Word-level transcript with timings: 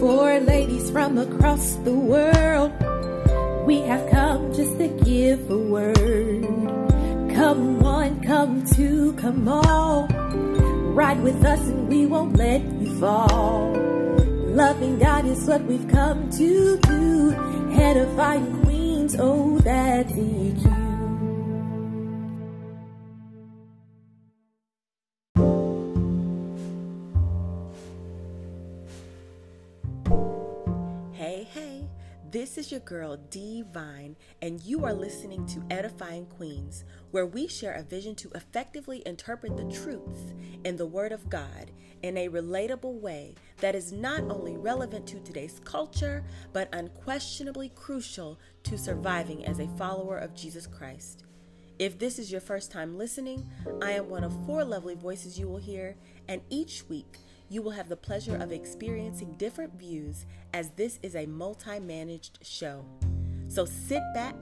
For 0.00 0.40
ladies 0.40 0.90
from 0.90 1.18
across 1.18 1.74
the 1.84 1.92
world, 1.92 2.72
we 3.66 3.82
have 3.82 4.08
come 4.10 4.50
just 4.54 4.78
to 4.78 4.88
give 5.04 5.50
a 5.50 5.58
word. 5.58 6.46
Come 7.34 7.80
one, 7.80 8.22
come 8.22 8.64
two, 8.64 9.12
come 9.20 9.46
all. 9.46 10.06
Ride 10.94 11.22
with 11.22 11.44
us 11.44 11.60
and 11.60 11.86
we 11.86 12.06
won't 12.06 12.34
let 12.34 12.62
you 12.62 12.98
fall. 12.98 13.74
Loving 14.56 14.98
God 14.98 15.26
is 15.26 15.44
what 15.46 15.62
we've 15.64 15.86
come 15.88 16.30
to 16.30 16.78
do. 16.78 17.32
Edifying 17.78 18.62
queens, 18.62 19.16
oh, 19.18 19.58
that's. 19.58 20.14
Hey, 20.14 20.79
this 32.50 32.66
is 32.66 32.72
your 32.72 32.80
girl 32.80 33.16
D 33.30 33.62
Vine, 33.72 34.16
and 34.42 34.60
you 34.62 34.84
are 34.84 34.92
listening 34.92 35.46
to 35.46 35.62
Edifying 35.70 36.26
Queens, 36.26 36.82
where 37.12 37.24
we 37.24 37.46
share 37.46 37.74
a 37.74 37.84
vision 37.84 38.16
to 38.16 38.30
effectively 38.34 39.04
interpret 39.06 39.56
the 39.56 39.72
truths 39.72 40.34
in 40.64 40.74
the 40.74 40.84
Word 40.84 41.12
of 41.12 41.30
God 41.30 41.70
in 42.02 42.16
a 42.16 42.28
relatable 42.28 43.00
way 43.00 43.36
that 43.58 43.76
is 43.76 43.92
not 43.92 44.22
only 44.22 44.56
relevant 44.56 45.06
to 45.06 45.20
today's 45.20 45.60
culture, 45.62 46.24
but 46.52 46.68
unquestionably 46.72 47.68
crucial 47.76 48.36
to 48.64 48.76
surviving 48.76 49.46
as 49.46 49.60
a 49.60 49.68
follower 49.78 50.18
of 50.18 50.34
Jesus 50.34 50.66
Christ. 50.66 51.22
If 51.78 52.00
this 52.00 52.18
is 52.18 52.32
your 52.32 52.40
first 52.40 52.72
time 52.72 52.98
listening, 52.98 53.48
I 53.80 53.92
am 53.92 54.08
one 54.08 54.24
of 54.24 54.44
four 54.44 54.64
lovely 54.64 54.96
voices 54.96 55.38
you 55.38 55.46
will 55.46 55.58
hear, 55.58 55.94
and 56.26 56.42
each 56.50 56.82
week, 56.88 57.18
you 57.50 57.60
will 57.62 57.72
have 57.72 57.88
the 57.88 57.96
pleasure 57.96 58.36
of 58.36 58.52
experiencing 58.52 59.32
different 59.32 59.74
views 59.74 60.24
as 60.54 60.70
this 60.70 61.00
is 61.02 61.16
a 61.16 61.26
multi 61.26 61.80
managed 61.80 62.38
show. 62.42 62.86
So 63.48 63.64
sit 63.64 64.02
back, 64.14 64.36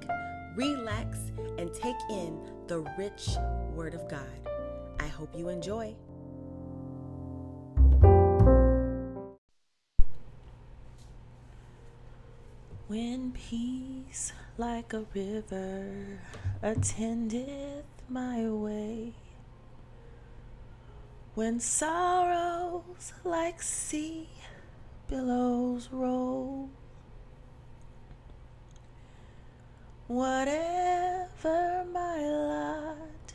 relax, 0.54 1.16
and 1.56 1.72
take 1.72 1.96
in 2.10 2.38
the 2.66 2.80
rich 2.98 3.30
Word 3.74 3.94
of 3.94 4.06
God. 4.10 4.28
I 5.00 5.06
hope 5.06 5.34
you 5.34 5.48
enjoy. 5.48 5.96
When 12.88 13.32
peace 13.32 14.34
like 14.58 14.92
a 14.92 15.06
river 15.14 16.20
attendeth 16.62 17.84
my 18.10 18.44
way, 18.48 19.14
when 21.38 21.60
sorrows 21.60 23.12
like 23.22 23.62
sea 23.62 24.28
billows 25.06 25.88
roll, 25.92 26.68
whatever 30.08 31.86
my 31.92 32.18
lot, 32.18 33.32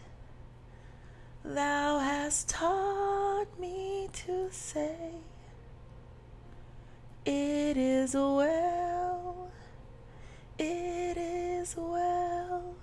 thou 1.46 1.98
hast 2.00 2.50
taught 2.50 3.48
me 3.58 4.10
to 4.12 4.50
say, 4.52 5.14
it 7.26 7.78
is 7.78 8.16
well, 8.16 9.50
it 10.60 11.16
is 11.16 11.74
well 11.78 12.76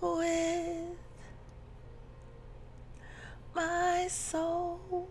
with 0.00 0.99
my 3.60 4.08
soul. 4.08 5.08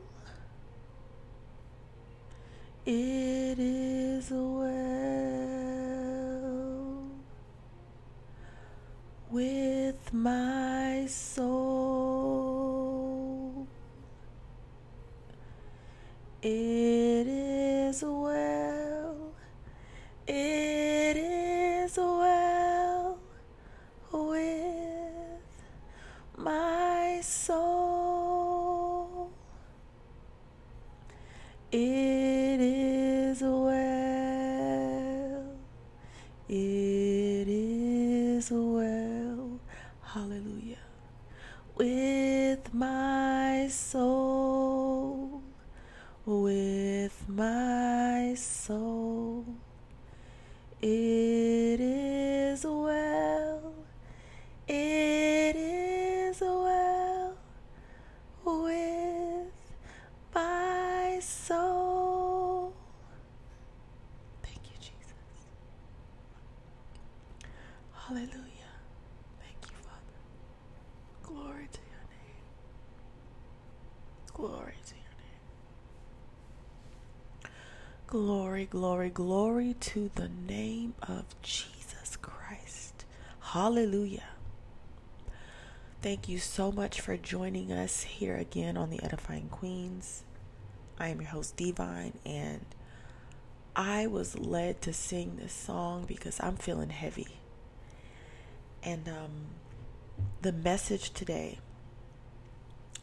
It 2.86 3.59
is 3.59 4.31
well 4.31 4.72
with 9.30 10.14
my 10.14 11.05
soul. 11.08 11.67
It 16.42 17.27
is 17.27 18.04
well. 18.04 18.58
My 42.73 43.67
soul. 43.69 45.41
With 46.25 47.25
my 47.27 48.33
soul. 48.35 49.45
It 50.81 51.80
is 51.80 52.65
well. 52.65 53.73
It 54.67 55.55
is 55.55 56.39
well 56.41 57.35
with 58.45 59.51
my 60.33 61.19
soul. 61.21 62.73
Thank 64.43 64.59
you, 64.65 64.77
Jesus. 64.80 65.47
Hallelujah. 67.93 68.71
Thank 69.39 69.57
you, 69.69 69.77
Father. 69.83 70.19
Glory 71.23 71.67
to 71.71 71.80
your 71.91 72.05
name. 72.09 72.45
Glory 74.33 74.77
to 74.86 74.95
your 74.95 75.13
name. 75.19 75.41
Glory, 78.09 78.65
glory, 78.65 79.11
glory 79.11 79.75
to 79.80 80.09
the 80.15 80.30
name 80.47 80.95
of 81.03 81.25
Jesus 81.43 82.17
Christ. 82.20 83.05
Hallelujah. 83.39 84.30
Thank 86.02 86.27
you 86.27 86.39
so 86.39 86.71
much 86.71 87.02
for 87.02 87.17
joining 87.17 87.71
us 87.71 88.02
here 88.02 88.36
again 88.36 88.77
on 88.77 88.89
the 88.89 88.99
Edifying 89.03 89.49
Queens. 89.49 90.23
I 90.98 91.09
am 91.09 91.21
your 91.21 91.30
host, 91.30 91.55
Di-Vahyn, 91.55 92.14
and 92.25 92.65
I 93.75 94.08
was 94.08 94.39
led 94.39 94.81
to 94.81 94.92
sing 94.92 95.36
this 95.36 95.53
song 95.53 96.05
because 96.08 96.39
I'm 96.42 96.55
feeling 96.55 96.89
heavy. 96.89 97.37
And 98.81 99.08
um, 99.08 99.31
the 100.42 100.52
message 100.52 101.11
today 101.11 101.59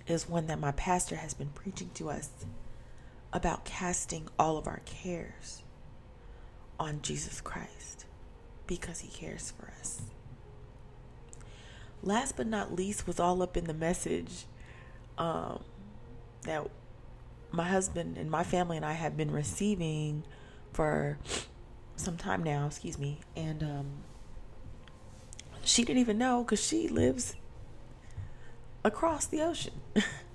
is 0.08 0.28
one 0.28 0.48
that 0.48 0.58
my 0.58 0.72
pastor 0.72 1.14
has 1.14 1.32
been 1.32 1.50
preaching 1.50 1.90
to 1.94 2.10
us 2.10 2.30
about 3.36 3.66
casting 3.66 4.26
all 4.38 4.56
of 4.56 4.66
our 4.66 4.80
cares 4.86 5.62
on 6.80 7.00
Jesus 7.02 7.42
Christ 7.42 8.06
because 8.66 9.00
he 9.00 9.08
cares 9.08 9.52
for 9.52 9.70
us. 9.78 10.00
Last 12.02 12.38
but 12.38 12.46
not 12.46 12.74
least, 12.74 13.06
was 13.06 13.20
all 13.20 13.42
up 13.42 13.54
in 13.54 13.64
the 13.64 13.74
message 13.74 14.46
um, 15.18 15.62
that 16.44 16.66
my 17.50 17.68
husband 17.68 18.16
and 18.16 18.30
my 18.30 18.42
family 18.42 18.78
and 18.78 18.86
I 18.86 18.94
have 18.94 19.18
been 19.18 19.30
receiving 19.30 20.24
for 20.72 21.18
some 21.96 22.16
time 22.16 22.42
now, 22.42 22.66
excuse 22.66 22.98
me. 22.98 23.20
And 23.36 23.62
um, 23.62 23.86
she 25.62 25.84
didn't 25.84 26.00
even 26.00 26.16
know 26.16 26.42
because 26.42 26.66
she 26.66 26.88
lives 26.88 27.36
across 28.82 29.26
the 29.26 29.42
ocean. 29.42 29.74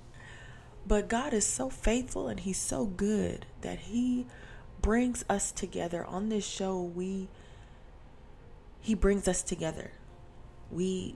but 0.91 1.07
God 1.07 1.33
is 1.33 1.45
so 1.45 1.69
faithful 1.69 2.27
and 2.27 2.41
He's 2.41 2.57
so 2.57 2.83
good 2.85 3.45
that 3.61 3.79
He 3.79 4.25
brings 4.81 5.23
us 5.29 5.49
together 5.53 6.03
on 6.03 6.27
this 6.27 6.45
show. 6.45 6.81
We 6.81 7.29
He 8.81 8.93
brings 8.93 9.25
us 9.25 9.41
together. 9.41 9.91
We 10.69 11.15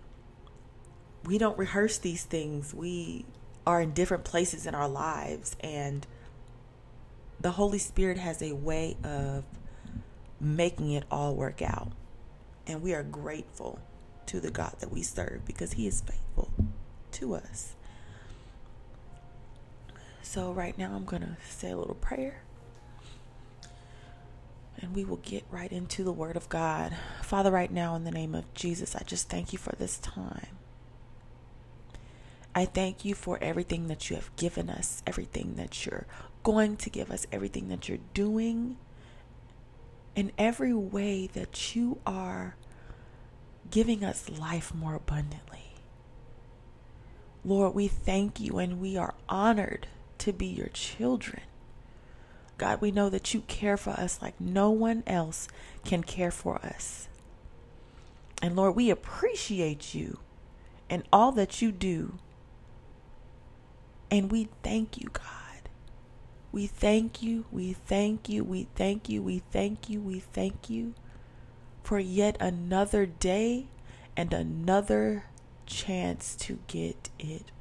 we 1.26 1.38
don't 1.38 1.58
rehearse 1.58 1.98
these 1.98 2.24
things. 2.24 2.74
We 2.74 3.26
are 3.68 3.82
in 3.82 3.92
different 3.92 4.24
places 4.24 4.66
in 4.66 4.76
our 4.76 4.88
lives 4.88 5.58
and 5.60 6.08
the 7.42 7.52
Holy 7.52 7.80
Spirit 7.80 8.18
has 8.18 8.42
a 8.42 8.54
way 8.54 8.96
of 9.04 9.44
making 10.40 10.92
it 10.92 11.04
all 11.12 11.36
work 11.36 11.62
out. 11.62 11.92
And 12.66 12.82
we 12.82 12.94
are 12.94 13.04
grateful 13.04 13.80
to 14.28 14.40
the 14.40 14.52
God 14.52 14.76
that 14.80 14.90
we 14.90 15.04
serve 15.04 15.44
because 15.44 15.74
He 15.74 15.86
is 15.86 16.00
faithful 16.00 16.50
to 17.12 17.36
us. 17.36 17.76
So, 20.26 20.52
right 20.52 20.76
now, 20.76 20.96
I'm 20.96 21.06
going 21.06 21.22
to 21.22 21.38
say 21.48 21.70
a 21.70 21.78
little 21.78 21.94
prayer 21.94 22.42
and 24.82 24.96
we 24.96 25.06
will 25.06 25.18
get 25.18 25.46
right 25.52 25.72
into 25.72 26.04
the 26.04 26.12
Word 26.12 26.36
of 26.36 26.50
God. 26.50 26.98
Father, 27.22 27.52
right 27.52 27.72
now, 27.72 27.96
in 27.96 28.06
the 28.06 28.12
name 28.12 28.34
of 28.34 28.52
Jesus, 28.56 28.96
I 28.96 29.04
just 29.04 29.30
thank 29.30 29.54
you 29.54 29.60
for 29.60 29.76
this 29.76 30.00
time. 30.00 30.58
I 32.56 32.66
thank 32.66 33.06
you 33.06 33.14
for 33.14 33.38
everything 33.40 33.88
that 33.88 34.10
you 34.10 34.16
have 34.16 34.36
given 34.36 34.70
us, 34.70 35.04
everything 35.06 35.54
that 35.58 35.86
you're 35.86 36.08
going 36.44 36.76
to 36.78 36.90
give 36.90 37.12
us 37.12 37.28
everything 37.32 37.70
that 37.70 37.88
you're 37.88 38.00
doing 38.14 38.78
in 40.16 40.32
every 40.38 40.74
way 40.74 41.28
that 41.28 41.76
you 41.76 42.00
are 42.06 42.56
giving 43.70 44.04
us 44.04 44.30
life 44.30 44.74
more 44.74 44.96
abundantly. 44.96 45.74
Lord, 47.44 47.76
we 47.76 47.88
thank 47.88 48.40
you 48.40 48.58
and 48.58 48.82
we 48.82 48.98
are 48.98 49.14
honored 49.30 49.88
to 50.20 50.34
be 50.34 50.48
your 50.48 50.68
children. 50.68 51.42
God, 52.58 52.82
we 52.82 52.92
know 52.92 53.10
that 53.10 53.34
you 53.34 53.42
care 53.42 53.78
for 53.78 53.92
us 53.92 54.22
like 54.22 54.40
no 54.40 54.70
one 54.70 55.04
else 55.06 55.48
can 55.84 56.04
care 56.04 56.32
for 56.32 56.56
us. 56.58 57.08
And 58.42 58.56
Lord, 58.56 58.76
we 58.76 58.90
appreciate 58.90 59.94
you 59.94 60.20
and 60.90 61.04
all 61.12 61.32
that 61.34 61.62
you 61.62 61.72
do. 61.72 62.18
And 64.10 64.32
we 64.32 64.50
thank 64.64 64.98
you, 64.98 65.10
God. 65.12 65.24
We 66.52 66.68
thank 66.68 67.22
you, 67.22 67.46
we 67.52 67.74
thank 67.74 68.30
you, 68.30 68.44
we 68.44 68.68
thank 68.76 69.10
you, 69.10 69.22
we 69.22 69.40
thank 69.52 69.90
you, 69.90 70.00
we 70.00 70.20
thank 70.22 70.70
you 70.70 70.94
for 71.84 72.00
yet 72.00 72.38
another 72.40 73.06
day 73.06 73.68
and 74.16 74.34
another 74.34 75.26
chance 75.66 76.34
to 76.38 76.60
get 76.68 77.10
it. 77.20 77.52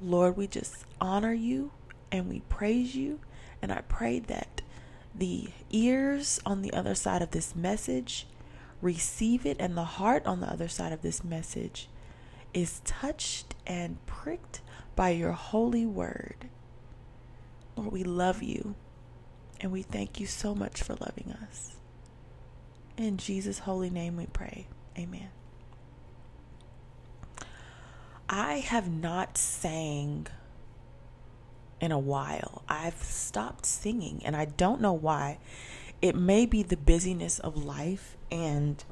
Lord, 0.00 0.36
we 0.36 0.46
just 0.46 0.84
honor 1.00 1.32
you 1.32 1.72
and 2.12 2.28
we 2.28 2.40
praise 2.48 2.94
you. 2.94 3.20
And 3.60 3.72
I 3.72 3.82
pray 3.88 4.20
that 4.20 4.62
the 5.14 5.48
ears 5.70 6.40
on 6.46 6.62
the 6.62 6.72
other 6.72 6.94
side 6.94 7.22
of 7.22 7.32
this 7.32 7.56
message 7.56 8.26
receive 8.80 9.44
it, 9.44 9.56
and 9.58 9.76
the 9.76 9.84
heart 9.84 10.24
on 10.26 10.40
the 10.40 10.50
other 10.50 10.68
side 10.68 10.92
of 10.92 11.02
this 11.02 11.24
message 11.24 11.88
is 12.54 12.80
touched 12.84 13.54
and 13.66 14.04
pricked 14.06 14.60
by 14.94 15.10
your 15.10 15.32
holy 15.32 15.84
word. 15.84 16.48
Lord, 17.76 17.92
we 17.92 18.04
love 18.04 18.42
you 18.42 18.74
and 19.60 19.72
we 19.72 19.82
thank 19.82 20.20
you 20.20 20.26
so 20.26 20.54
much 20.54 20.82
for 20.82 20.94
loving 20.94 21.34
us. 21.42 21.76
In 22.96 23.16
Jesus' 23.16 23.60
holy 23.60 23.90
name 23.90 24.16
we 24.16 24.26
pray. 24.26 24.66
Amen. 24.96 25.28
I 28.28 28.58
have 28.58 28.90
not 28.90 29.38
sang 29.38 30.26
in 31.80 31.92
a 31.92 31.98
while. 31.98 32.62
I've 32.68 33.02
stopped 33.02 33.64
singing 33.64 34.20
and 34.24 34.36
I 34.36 34.44
don't 34.44 34.80
know 34.80 34.92
why. 34.92 35.38
It 36.02 36.14
may 36.14 36.46
be 36.46 36.62
the 36.62 36.76
busyness 36.76 37.38
of 37.38 37.64
life 37.64 38.16
and 38.30 38.84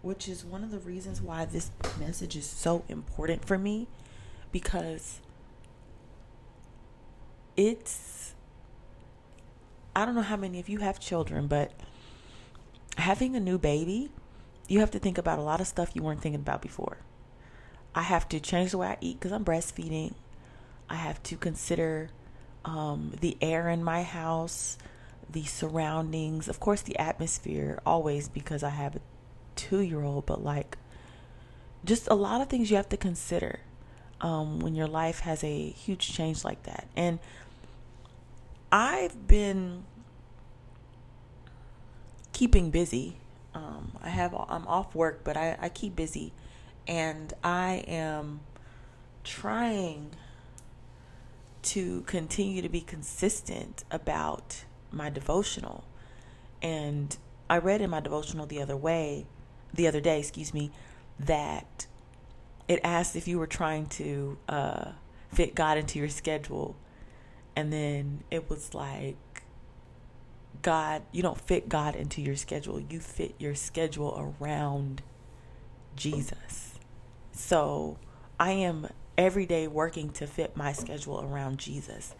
which 0.00 0.28
is 0.28 0.44
one 0.44 0.64
of 0.64 0.70
the 0.70 0.78
reasons 0.78 1.20
why 1.20 1.44
this 1.44 1.70
message 1.98 2.36
is 2.36 2.46
so 2.46 2.84
important 2.88 3.44
for 3.44 3.58
me 3.58 3.88
because 4.52 5.20
it's 7.56 8.34
I 9.94 10.04
don't 10.04 10.14
know 10.14 10.22
how 10.22 10.36
many 10.36 10.60
of 10.60 10.68
you 10.68 10.78
have 10.78 11.00
children, 11.00 11.48
but 11.48 11.72
having 12.96 13.34
a 13.34 13.40
new 13.40 13.58
baby, 13.58 14.10
you 14.68 14.78
have 14.78 14.92
to 14.92 15.00
think 15.00 15.18
about 15.18 15.40
a 15.40 15.42
lot 15.42 15.60
of 15.60 15.66
stuff 15.66 15.90
you 15.94 16.02
weren't 16.04 16.20
thinking 16.20 16.40
about 16.40 16.62
before. 16.62 16.98
I 17.98 18.02
have 18.02 18.28
to 18.28 18.38
change 18.38 18.70
the 18.70 18.78
way 18.78 18.86
I 18.86 18.96
eat 19.00 19.18
because 19.18 19.32
I'm 19.32 19.44
breastfeeding. 19.44 20.12
I 20.88 20.94
have 20.94 21.20
to 21.24 21.36
consider 21.36 22.10
um, 22.64 23.12
the 23.20 23.36
air 23.40 23.68
in 23.68 23.82
my 23.82 24.04
house, 24.04 24.78
the 25.28 25.42
surroundings, 25.42 26.46
of 26.46 26.60
course, 26.60 26.80
the 26.80 26.96
atmosphere, 26.96 27.82
always 27.84 28.28
because 28.28 28.62
I 28.62 28.68
have 28.68 28.94
a 28.94 29.00
two 29.56 29.80
year 29.80 30.04
old, 30.04 30.26
but 30.26 30.44
like 30.44 30.78
just 31.84 32.06
a 32.06 32.14
lot 32.14 32.40
of 32.40 32.46
things 32.46 32.70
you 32.70 32.76
have 32.76 32.88
to 32.90 32.96
consider 32.96 33.58
um, 34.20 34.60
when 34.60 34.76
your 34.76 34.86
life 34.86 35.18
has 35.20 35.42
a 35.42 35.70
huge 35.70 36.12
change 36.12 36.44
like 36.44 36.62
that. 36.62 36.86
And 36.94 37.18
I've 38.70 39.26
been 39.26 39.82
keeping 42.32 42.70
busy. 42.70 43.16
Um, 43.54 43.90
I 44.00 44.10
have 44.10 44.34
I'm 44.34 44.68
off 44.68 44.94
work, 44.94 45.24
but 45.24 45.36
I, 45.36 45.56
I 45.60 45.68
keep 45.68 45.96
busy, 45.96 46.32
and 46.88 47.34
I 47.44 47.84
am 47.86 48.40
trying 49.22 50.10
to 51.62 52.00
continue 52.02 52.62
to 52.62 52.68
be 52.68 52.80
consistent 52.80 53.84
about 53.90 54.64
my 54.90 55.10
devotional. 55.10 55.84
And 56.62 57.14
I 57.50 57.58
read 57.58 57.82
in 57.82 57.90
my 57.90 58.00
devotional 58.00 58.46
the 58.46 58.62
other 58.62 58.76
way, 58.76 59.26
the 59.74 59.86
other 59.86 60.00
day, 60.00 60.18
excuse 60.18 60.54
me, 60.54 60.70
that 61.20 61.86
it 62.68 62.80
asked 62.82 63.16
if 63.16 63.28
you 63.28 63.38
were 63.38 63.46
trying 63.46 63.86
to 63.86 64.38
uh, 64.48 64.92
fit 65.32 65.54
God 65.54 65.76
into 65.76 65.98
your 65.98 66.08
schedule. 66.08 66.74
And 67.54 67.70
then 67.70 68.24
it 68.30 68.48
was 68.48 68.72
like, 68.72 69.42
God, 70.62 71.02
you 71.12 71.22
don't 71.22 71.40
fit 71.40 71.68
God 71.68 71.96
into 71.96 72.22
your 72.22 72.36
schedule. 72.36 72.80
You 72.80 72.98
fit 73.00 73.34
your 73.38 73.54
schedule 73.54 74.34
around 74.40 75.02
Jesus. 75.96 76.67
So 77.38 77.98
I 78.38 78.50
am 78.50 78.88
every 79.16 79.46
day 79.46 79.68
working 79.68 80.10
to 80.10 80.26
fit 80.26 80.56
my 80.56 80.72
schedule 80.72 81.22
around 81.22 81.58
Jesus. 81.58 82.14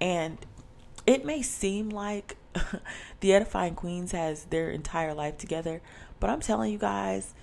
And 0.00 0.38
it 1.06 1.24
may 1.24 1.42
seem 1.42 1.90
like 1.90 2.36
the 3.20 3.34
Edifying 3.34 3.74
Queens 3.74 4.12
has 4.12 4.44
their 4.44 4.70
entire 4.70 5.12
life 5.12 5.36
together, 5.36 5.82
but 6.20 6.30
I'm 6.30 6.40
telling 6.40 6.72
you 6.72 6.78
guys, 6.78 7.34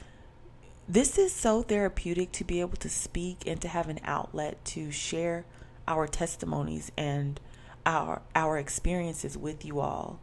this 0.88 1.18
is 1.18 1.34
so 1.34 1.62
therapeutic 1.62 2.32
to 2.32 2.46
be 2.46 2.62
able 2.62 2.78
to 2.78 2.90
speak 2.90 3.46
and 3.46 3.62
to 3.62 3.68
have 3.68 3.90
an 3.90 4.00
outlet 4.06 4.64
to 4.66 4.90
share 4.90 5.44
our 5.86 6.08
testimonies 6.08 6.94
and 6.98 7.42
our 7.86 8.22
our 8.36 8.58
experiences 8.58 9.38
with 9.38 9.66
you 9.66 9.82
all. 9.82 10.22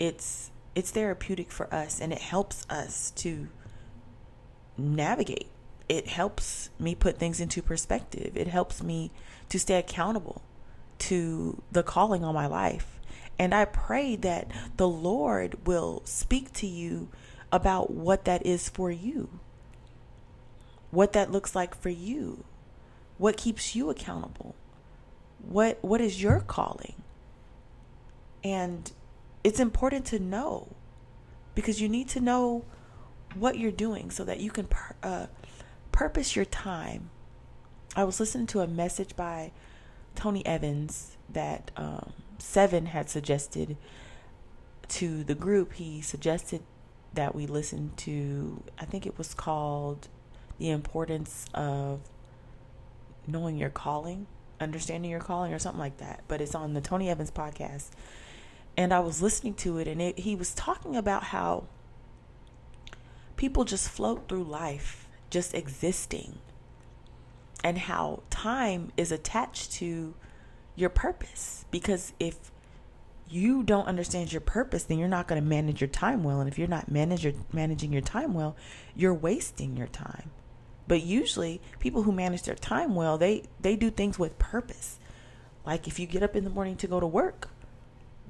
It's 0.00 0.50
it's 0.74 0.90
therapeutic 0.90 1.52
for 1.52 1.72
us 1.72 2.00
and 2.00 2.12
it 2.12 2.20
helps 2.20 2.66
us 2.68 3.12
to 3.12 3.48
navigate 4.76 5.48
it 5.90 6.06
helps 6.06 6.70
me 6.78 6.94
put 6.94 7.18
things 7.18 7.40
into 7.40 7.60
perspective. 7.60 8.36
It 8.36 8.46
helps 8.46 8.80
me 8.80 9.10
to 9.48 9.58
stay 9.58 9.76
accountable 9.76 10.40
to 11.00 11.60
the 11.72 11.82
calling 11.82 12.22
on 12.22 12.32
my 12.32 12.46
life. 12.46 13.00
And 13.40 13.52
I 13.52 13.64
pray 13.64 14.14
that 14.14 14.46
the 14.76 14.86
Lord 14.86 15.66
will 15.66 16.02
speak 16.04 16.52
to 16.54 16.66
you 16.68 17.08
about 17.50 17.90
what 17.90 18.24
that 18.26 18.46
is 18.46 18.68
for 18.68 18.92
you, 18.92 19.40
what 20.92 21.12
that 21.12 21.32
looks 21.32 21.56
like 21.56 21.74
for 21.74 21.90
you, 21.90 22.44
what 23.18 23.36
keeps 23.36 23.74
you 23.74 23.90
accountable, 23.90 24.54
what 25.42 25.78
what 25.82 26.00
is 26.00 26.22
your 26.22 26.38
calling. 26.38 27.02
And 28.44 28.92
it's 29.42 29.58
important 29.58 30.04
to 30.06 30.20
know 30.20 30.68
because 31.56 31.80
you 31.80 31.88
need 31.88 32.08
to 32.10 32.20
know 32.20 32.64
what 33.34 33.58
you're 33.58 33.72
doing 33.72 34.12
so 34.12 34.22
that 34.22 34.38
you 34.38 34.52
can 34.52 34.68
uh, 35.02 35.26
purpose 36.00 36.34
your 36.34 36.46
time. 36.46 37.10
I 37.94 38.04
was 38.04 38.18
listening 38.20 38.46
to 38.46 38.60
a 38.60 38.66
message 38.66 39.14
by 39.16 39.52
Tony 40.14 40.44
Evans 40.46 41.18
that 41.28 41.70
um, 41.76 42.14
Seven 42.38 42.86
had 42.86 43.10
suggested 43.10 43.76
to 44.88 45.22
the 45.22 45.34
group. 45.34 45.74
He 45.74 46.00
suggested 46.00 46.62
that 47.12 47.34
we 47.34 47.46
listen 47.46 47.92
to, 47.98 48.62
I 48.78 48.86
think 48.86 49.04
it 49.04 49.18
was 49.18 49.34
called 49.34 50.08
The 50.56 50.70
Importance 50.70 51.44
of 51.52 52.00
Knowing 53.26 53.58
Your 53.58 53.68
Calling, 53.68 54.26
Understanding 54.58 55.10
Your 55.10 55.20
Calling, 55.20 55.52
or 55.52 55.58
something 55.58 55.80
like 55.80 55.98
that. 55.98 56.22
But 56.28 56.40
it's 56.40 56.54
on 56.54 56.72
the 56.72 56.80
Tony 56.80 57.10
Evans 57.10 57.30
podcast. 57.30 57.90
And 58.74 58.94
I 58.94 59.00
was 59.00 59.20
listening 59.20 59.52
to 59.56 59.76
it, 59.76 59.86
and 59.86 60.00
it, 60.00 60.20
he 60.20 60.34
was 60.34 60.54
talking 60.54 60.96
about 60.96 61.24
how 61.24 61.64
people 63.36 63.66
just 63.66 63.90
float 63.90 64.30
through 64.30 64.44
life 64.44 65.06
just 65.30 65.54
existing 65.54 66.38
and 67.62 67.78
how 67.78 68.22
time 68.30 68.90
is 68.96 69.12
attached 69.12 69.72
to 69.72 70.14
your 70.74 70.90
purpose. 70.90 71.64
Because 71.70 72.12
if 72.18 72.50
you 73.28 73.62
don't 73.62 73.86
understand 73.86 74.32
your 74.32 74.40
purpose, 74.40 74.84
then 74.84 74.98
you're 74.98 75.08
not 75.08 75.28
going 75.28 75.40
to 75.40 75.48
manage 75.48 75.80
your 75.80 75.88
time 75.88 76.24
well. 76.24 76.40
And 76.40 76.48
if 76.48 76.58
you're 76.58 76.68
not 76.68 76.90
manage 76.90 77.24
your, 77.24 77.34
managing 77.52 77.92
your 77.92 78.02
time 78.02 78.34
well, 78.34 78.56
you're 78.96 79.14
wasting 79.14 79.76
your 79.76 79.86
time. 79.86 80.30
But 80.88 81.02
usually, 81.02 81.60
people 81.78 82.02
who 82.02 82.10
manage 82.10 82.42
their 82.42 82.56
time 82.56 82.96
well, 82.96 83.16
they, 83.16 83.44
they 83.60 83.76
do 83.76 83.90
things 83.90 84.18
with 84.18 84.38
purpose. 84.40 84.98
Like 85.64 85.86
if 85.86 86.00
you 86.00 86.06
get 86.06 86.24
up 86.24 86.34
in 86.34 86.42
the 86.42 86.50
morning 86.50 86.76
to 86.78 86.88
go 86.88 86.98
to 86.98 87.06
work, 87.06 87.49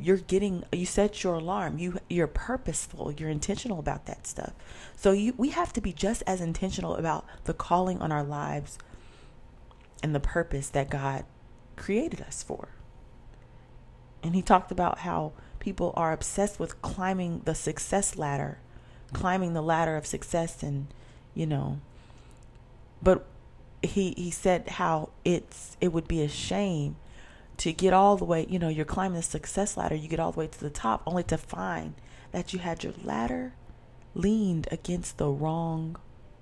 you're 0.00 0.16
getting 0.16 0.64
you 0.72 0.86
set 0.86 1.22
your 1.22 1.34
alarm. 1.34 1.78
You 1.78 1.98
you're 2.08 2.26
purposeful. 2.26 3.12
You're 3.12 3.28
intentional 3.28 3.78
about 3.78 4.06
that 4.06 4.26
stuff. 4.26 4.52
So 4.96 5.12
you 5.12 5.34
we 5.36 5.50
have 5.50 5.72
to 5.74 5.80
be 5.80 5.92
just 5.92 6.22
as 6.26 6.40
intentional 6.40 6.96
about 6.96 7.26
the 7.44 7.54
calling 7.54 8.00
on 8.00 8.10
our 8.10 8.24
lives 8.24 8.78
and 10.02 10.14
the 10.14 10.20
purpose 10.20 10.68
that 10.70 10.90
God 10.90 11.24
created 11.76 12.20
us 12.22 12.42
for. 12.42 12.68
And 14.22 14.34
he 14.34 14.42
talked 14.42 14.70
about 14.70 14.98
how 15.00 15.32
people 15.60 15.92
are 15.96 16.12
obsessed 16.12 16.58
with 16.58 16.80
climbing 16.82 17.42
the 17.44 17.54
success 17.54 18.16
ladder 18.16 18.58
climbing 19.12 19.54
the 19.54 19.62
ladder 19.62 19.96
of 19.96 20.06
success 20.06 20.62
and 20.62 20.86
you 21.34 21.46
know 21.46 21.80
but 23.02 23.26
he 23.82 24.14
he 24.16 24.30
said 24.30 24.68
how 24.68 25.08
it's 25.24 25.76
it 25.80 25.92
would 25.92 26.06
be 26.06 26.22
a 26.22 26.28
shame 26.28 26.96
to 27.60 27.74
get 27.74 27.92
all 27.92 28.16
the 28.16 28.24
way, 28.24 28.46
you 28.48 28.58
know, 28.58 28.70
you're 28.70 28.86
climbing 28.86 29.16
the 29.16 29.22
success 29.22 29.76
ladder, 29.76 29.94
you 29.94 30.08
get 30.08 30.18
all 30.18 30.32
the 30.32 30.38
way 30.38 30.46
to 30.46 30.60
the 30.60 30.70
top 30.70 31.02
only 31.06 31.22
to 31.24 31.36
find 31.36 31.92
that 32.32 32.54
you 32.54 32.58
had 32.58 32.82
your 32.82 32.94
ladder 33.04 33.52
leaned 34.14 34.66
against 34.70 35.18
the 35.18 35.28
wrong 35.28 35.96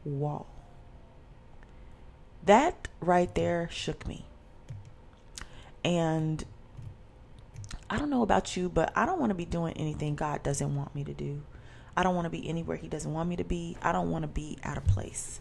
wall. 0.04 0.46
That 2.44 2.86
right 3.00 3.34
there 3.34 3.68
shook 3.72 4.06
me. 4.06 4.26
And 5.84 6.44
I 7.90 7.98
don't 7.98 8.10
know 8.10 8.22
about 8.22 8.56
you, 8.56 8.68
but 8.68 8.92
I 8.94 9.04
don't 9.04 9.18
want 9.18 9.30
to 9.30 9.34
be 9.34 9.44
doing 9.44 9.76
anything 9.76 10.14
God 10.14 10.44
doesn't 10.44 10.76
want 10.76 10.94
me 10.94 11.02
to 11.02 11.14
do. 11.14 11.42
I 11.96 12.04
don't 12.04 12.14
want 12.14 12.26
to 12.26 12.30
be 12.30 12.48
anywhere 12.48 12.76
He 12.76 12.86
doesn't 12.86 13.12
want 13.12 13.28
me 13.28 13.34
to 13.34 13.44
be. 13.44 13.76
I 13.82 13.90
don't 13.90 14.12
want 14.12 14.22
to 14.22 14.28
be 14.28 14.56
out 14.62 14.76
of 14.76 14.86
place. 14.86 15.40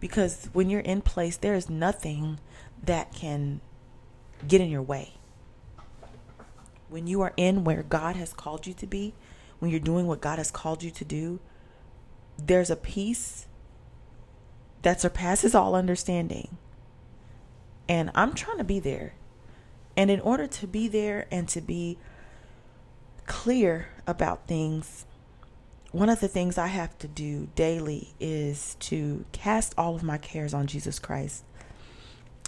Because 0.00 0.48
when 0.54 0.70
you're 0.70 0.80
in 0.80 1.02
place, 1.02 1.36
there 1.36 1.54
is 1.54 1.68
nothing 1.68 2.40
that 2.82 3.12
can 3.12 3.60
get 4.46 4.60
in 4.60 4.70
your 4.70 4.82
way. 4.82 5.14
When 6.88 7.06
you 7.06 7.20
are 7.20 7.32
in 7.36 7.64
where 7.64 7.82
God 7.82 8.16
has 8.16 8.32
called 8.32 8.66
you 8.66 8.74
to 8.74 8.86
be, 8.86 9.14
when 9.58 9.70
you're 9.70 9.80
doing 9.80 10.06
what 10.06 10.20
God 10.20 10.38
has 10.38 10.50
called 10.50 10.82
you 10.82 10.90
to 10.90 11.04
do, 11.04 11.40
there's 12.38 12.70
a 12.70 12.76
peace 12.76 13.46
that 14.82 15.00
surpasses 15.00 15.54
all 15.54 15.74
understanding. 15.74 16.56
And 17.88 18.10
I'm 18.14 18.34
trying 18.34 18.58
to 18.58 18.64
be 18.64 18.80
there. 18.80 19.14
And 19.96 20.10
in 20.10 20.20
order 20.20 20.46
to 20.46 20.66
be 20.66 20.88
there 20.88 21.26
and 21.30 21.48
to 21.48 21.60
be 21.60 21.98
clear 23.26 23.88
about 24.06 24.46
things, 24.46 25.04
one 25.92 26.08
of 26.08 26.20
the 26.20 26.28
things 26.28 26.56
I 26.56 26.68
have 26.68 26.96
to 26.98 27.08
do 27.08 27.48
daily 27.54 28.14
is 28.18 28.76
to 28.80 29.24
cast 29.32 29.74
all 29.76 29.94
of 29.94 30.02
my 30.02 30.18
cares 30.18 30.54
on 30.54 30.66
Jesus 30.66 30.98
Christ. 30.98 31.44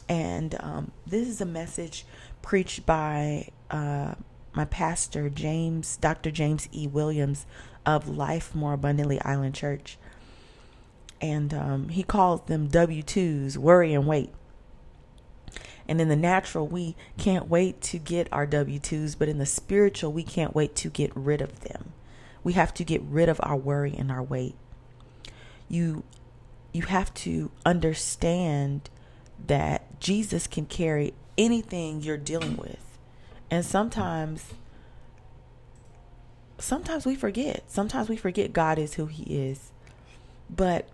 And 0.09 0.57
um, 0.61 0.93
this 1.07 1.29
is 1.29 1.41
a 1.41 1.47
message 1.47 2.05
preached 2.43 2.85
by 2.85 3.49
uh, 3.71 4.15
my 4.53 4.65
pastor, 4.65 5.31
James, 5.31 5.97
Dr. 5.97 6.31
James 6.31 6.69
E. 6.73 6.87
Williams 6.87 7.47
of 7.87 8.09
Life 8.09 8.55
More 8.55 8.75
Abundantly 8.75 9.21
Island 9.23 9.55
Church. 9.55 9.99
And 11.21 11.55
um, 11.55 11.89
he 11.89 12.03
calls 12.03 12.43
them 12.43 12.67
W 12.67 13.03
2s, 13.03 13.57
worry 13.57 13.95
and 13.95 14.07
wait. 14.07 14.31
And 15.89 16.01
in 16.01 16.09
the 16.09 16.17
natural, 16.17 16.67
we 16.67 16.97
can't 17.17 17.49
wait 17.49 17.81
to 17.83 17.99
get 17.99 18.29
our 18.33 18.47
W 18.47 18.79
2s, 18.79 19.17
but 19.19 19.29
in 19.29 19.39
the 19.39 19.47
spiritual, 19.47 20.13
we 20.13 20.23
can't 20.23 20.55
wait 20.55 20.75
to 20.77 20.89
get 20.89 21.11
rid 21.15 21.41
of 21.41 21.61
them. 21.61 21.93
We 22.45 22.55
have 22.55 22.75
to 22.75 22.85
get 22.85 23.03
rid 23.03 23.29
of 23.29 23.41
our 23.43 23.57
worry 23.57 23.95
and 23.97 24.11
our 24.11 24.23
weight. 24.23 24.55
You 25.69 26.03
you 26.73 26.83
have 26.83 27.13
to 27.15 27.51
understand 27.67 28.89
that 29.47 30.01
Jesus 30.01 30.47
can 30.47 30.67
carry 30.67 31.15
anything 31.37 32.01
you're 32.01 32.17
dealing 32.17 32.57
with. 32.57 32.99
And 33.51 33.65
sometimes 33.65 34.55
sometimes 36.59 37.05
we 37.05 37.15
forget. 37.15 37.65
Sometimes 37.67 38.09
we 38.09 38.17
forget 38.17 38.53
God 38.53 38.79
is 38.79 38.95
who 38.95 39.07
he 39.07 39.25
is. 39.25 39.73
But 40.49 40.89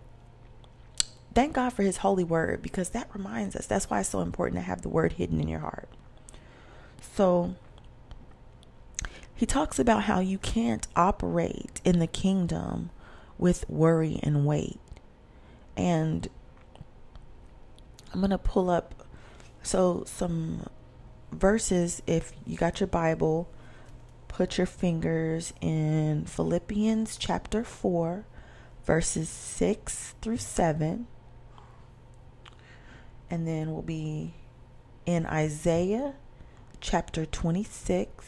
thank 1.33 1.53
God 1.53 1.71
for 1.71 1.83
his 1.83 1.97
holy 1.97 2.23
word 2.23 2.61
because 2.61 2.89
that 2.89 3.09
reminds 3.13 3.55
us. 3.55 3.65
That's 3.65 3.89
why 3.89 3.99
it's 3.99 4.09
so 4.09 4.21
important 4.21 4.57
to 4.57 4.65
have 4.65 4.81
the 4.81 4.89
word 4.89 5.13
hidden 5.13 5.39
in 5.39 5.47
your 5.47 5.59
heart. 5.59 5.89
So 7.13 7.55
he 9.35 9.45
talks 9.45 9.79
about 9.79 10.03
how 10.03 10.19
you 10.19 10.37
can't 10.37 10.87
operate 10.95 11.81
in 11.85 11.99
the 11.99 12.07
kingdom 12.07 12.89
with 13.37 13.69
worry 13.69 14.19
and 14.21 14.45
weight. 14.45 14.79
And 15.77 16.27
I'm 18.13 18.19
going 18.19 18.31
to 18.31 18.37
pull 18.37 18.69
up 18.69 19.07
so 19.61 20.03
some 20.05 20.67
verses 21.31 22.01
if 22.07 22.31
you 22.45 22.57
got 22.57 22.79
your 22.79 22.87
Bible, 22.87 23.49
put 24.27 24.57
your 24.57 24.67
fingers 24.67 25.53
in 25.61 26.25
Philippians 26.25 27.17
chapter 27.17 27.63
4 27.63 28.25
verses 28.85 29.29
6 29.29 30.15
through 30.21 30.37
7. 30.37 31.07
And 33.29 33.47
then 33.47 33.71
we'll 33.71 33.83
be 33.83 34.33
in 35.05 35.25
Isaiah 35.27 36.15
chapter 36.81 37.25
26 37.25 38.25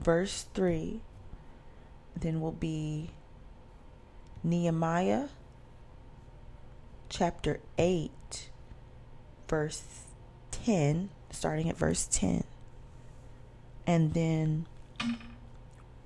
verse 0.00 0.46
3. 0.54 1.00
Then 2.16 2.40
we'll 2.40 2.52
be 2.52 3.10
Nehemiah 4.42 5.28
chapter 7.08 7.60
8 7.78 8.50
verse 9.52 9.82
10, 10.50 11.10
starting 11.30 11.68
at 11.68 11.76
verse 11.76 12.08
10. 12.10 12.42
And 13.86 14.14
then 14.14 14.64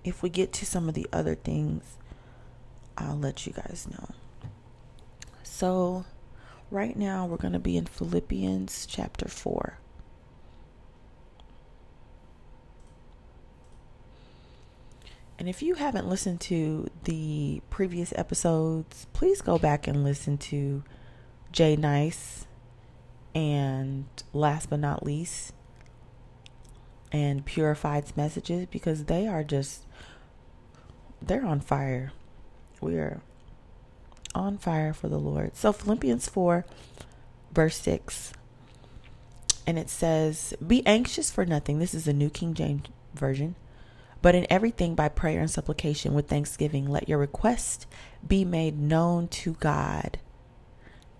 if 0.02 0.20
we 0.20 0.28
get 0.30 0.52
to 0.54 0.66
some 0.66 0.88
of 0.88 0.94
the 0.94 1.06
other 1.12 1.36
things, 1.36 1.96
I'll 2.98 3.16
let 3.16 3.46
you 3.46 3.52
guys 3.52 3.86
know. 3.88 4.08
So, 5.44 6.06
right 6.72 6.96
now 6.96 7.24
we're 7.24 7.36
going 7.36 7.52
to 7.52 7.60
be 7.60 7.76
in 7.76 7.86
Philippians 7.86 8.84
chapter 8.84 9.28
4. 9.28 9.78
And 15.38 15.48
if 15.48 15.62
you 15.62 15.74
haven't 15.74 16.08
listened 16.08 16.40
to 16.40 16.88
the 17.04 17.62
previous 17.70 18.12
episodes, 18.16 19.06
please 19.12 19.40
go 19.40 19.56
back 19.56 19.86
and 19.86 20.02
listen 20.02 20.36
to 20.38 20.82
Jay 21.52 21.76
Nice 21.76 22.45
and 23.36 24.06
last 24.32 24.70
but 24.70 24.80
not 24.80 25.04
least, 25.04 25.52
and 27.12 27.44
Purified's 27.44 28.16
messages 28.16 28.66
because 28.70 29.04
they 29.04 29.28
are 29.28 29.44
just, 29.44 29.84
they're 31.20 31.44
on 31.44 31.60
fire. 31.60 32.12
We 32.80 32.94
are 32.96 33.20
on 34.34 34.56
fire 34.56 34.94
for 34.94 35.08
the 35.08 35.18
Lord. 35.18 35.54
So, 35.54 35.70
Philippians 35.70 36.30
4, 36.30 36.64
verse 37.52 37.76
6, 37.76 38.32
and 39.66 39.78
it 39.78 39.90
says, 39.90 40.54
Be 40.66 40.84
anxious 40.86 41.30
for 41.30 41.44
nothing. 41.44 41.78
This 41.78 41.92
is 41.92 42.06
the 42.06 42.14
New 42.14 42.30
King 42.30 42.54
James 42.54 42.88
Version. 43.14 43.54
But 44.22 44.34
in 44.34 44.46
everything 44.48 44.94
by 44.94 45.10
prayer 45.10 45.40
and 45.40 45.50
supplication 45.50 46.14
with 46.14 46.26
thanksgiving, 46.26 46.88
let 46.88 47.06
your 47.06 47.18
request 47.18 47.86
be 48.26 48.46
made 48.46 48.80
known 48.80 49.28
to 49.28 49.52
God. 49.60 50.18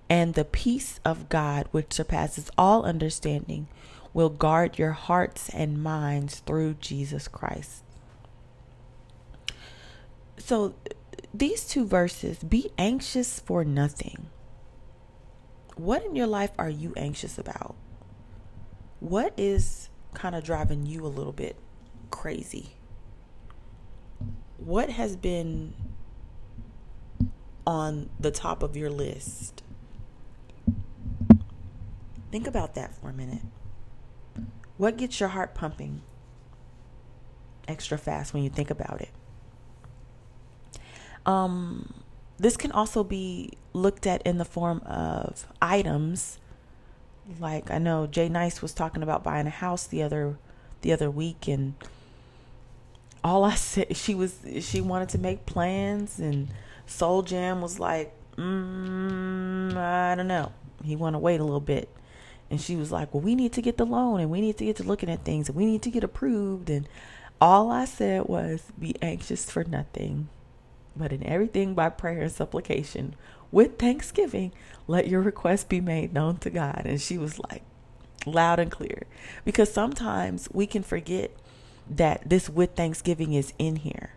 And 0.09 0.35
the 0.35 0.45
peace 0.45 1.01
of 1.05 1.29
God, 1.29 1.69
which 1.73 1.93
surpasses 1.93 2.51
all 2.57 2.85
understanding, 2.85 3.69
will 4.13 4.29
guard 4.29 4.79
your 4.79 4.93
hearts 4.93 5.49
and 5.51 5.83
minds 5.83 6.41
through 6.41 6.75
Jesus 6.75 7.29
Christ. 7.29 7.83
So, 10.39 10.75
these 11.35 11.67
two 11.67 11.87
verses 11.87 12.39
be 12.39 12.71
anxious 12.79 13.41
for 13.41 13.65
nothing. 13.65 14.29
What 15.77 16.05
in 16.05 16.17
your 16.17 16.27
life 16.27 16.53
are 16.59 16.71
you 16.71 16.95
anxious 16.97 17.37
about? 17.37 17.75
What 19.01 19.35
is 19.37 19.91
kind 20.15 20.35
of 20.35 20.45
driving 20.45 20.87
you 20.87 21.05
a 21.05 21.09
little 21.09 21.33
bit 21.33 21.59
crazy? 22.11 22.77
what 24.59 24.91
has 24.91 25.17
been 25.17 25.75
on 27.67 28.11
the 28.19 28.31
top 28.31 28.63
of 28.63 28.77
your 28.77 28.91
list? 28.91 29.63
Think 32.31 32.47
about 32.47 32.75
that 32.75 32.95
for 32.95 33.09
a 33.09 33.13
minute. 33.13 33.43
What 34.77 34.97
gets 34.97 35.21
your 35.21 35.31
heart 35.31 35.55
pumping 35.55 36.03
extra 37.67 37.99
fast 37.99 38.35
when 38.35 38.43
you 38.43 38.51
think 38.51 38.71
about 38.71 39.01
it? 39.01 39.11
Um, 41.25 41.95
this 42.39 42.57
can 42.57 42.73
also 42.73 43.03
be 43.03 43.53
looked 43.73 44.07
at 44.07 44.23
in 44.23 44.39
the 44.39 44.45
form 44.45 44.81
of 44.87 45.47
items. 45.61 46.39
Like 47.41 47.71
I 47.71 47.79
know 47.79 48.07
Jay 48.07 48.29
Nice 48.29 48.63
was 48.63 48.73
talking 48.73 49.03
about 49.03 49.25
buying 49.25 49.47
a 49.47 49.51
house 49.51 49.87
the 49.87 50.03
other 50.03 50.39
the 50.83 50.93
other 50.93 51.11
week 51.11 51.49
and 51.49 51.75
all 53.25 53.45
I 53.45 53.55
said 53.57 53.97
she 53.97 54.15
was 54.15 54.39
she 54.61 54.81
wanted 54.81 55.09
to 55.11 55.19
make 55.19 55.47
plans 55.47 56.19
and 56.19 56.49
Soul 56.87 57.23
Jam 57.23 57.61
was 57.61 57.81
like, 57.81 58.15
mm, 58.37 59.77
I 59.77 60.15
don't 60.15 60.29
know. 60.29 60.53
He 60.85 60.95
want 60.95 61.15
to 61.15 61.19
wait 61.19 61.41
a 61.41 61.45
little 61.45 61.61
bit. 61.61 61.89
And 62.51 62.61
she 62.61 62.77
was 62.77 62.93
like, 62.93 63.13
Well, 63.13 63.23
we 63.23 63.35
need 63.35 63.53
to 63.55 63.63
get 63.63 63.77
the 63.77 63.87
loan 63.87 64.21
and 64.21 64.31
we 64.31 64.41
need 64.41 64.59
to 64.59 64.65
get 64.65 64.77
to 64.77 64.83
looking 64.83 65.11
at 65.11 65.25
things 65.25 65.49
and 65.49 65.57
we 65.57 65.67
need 65.67 65.83
to 65.83 65.91
get 65.91 66.05
approved. 66.05 66.71
And 66.71 66.89
all 67.41 67.71
I 67.71 67.85
said 67.85 68.27
was, 68.27 68.65
Be 68.79 68.95
anxious 69.03 69.51
for 69.51 69.65
nothing, 69.65 70.29
but 70.95 71.13
in 71.13 71.27
everything 71.27 71.75
by 71.75 71.89
prayer 71.89 72.23
and 72.23 72.33
supplication 72.33 73.15
with 73.53 73.79
thanksgiving, 73.79 74.53
let 74.87 75.09
your 75.09 75.21
request 75.21 75.69
be 75.69 75.81
made 75.81 76.13
known 76.13 76.37
to 76.39 76.51
God. 76.51 76.83
And 76.85 77.01
she 77.01 77.19
was 77.19 77.39
like, 77.39 77.63
loud 78.27 78.59
and 78.59 78.71
clear. 78.71 79.05
Because 79.45 79.73
sometimes 79.73 80.49
we 80.53 80.67
can 80.67 80.83
forget 80.83 81.31
that 81.89 82.29
this 82.29 82.49
with 82.49 82.75
Thanksgiving 82.75 83.33
is 83.33 83.53
in 83.59 83.77
here. 83.77 84.11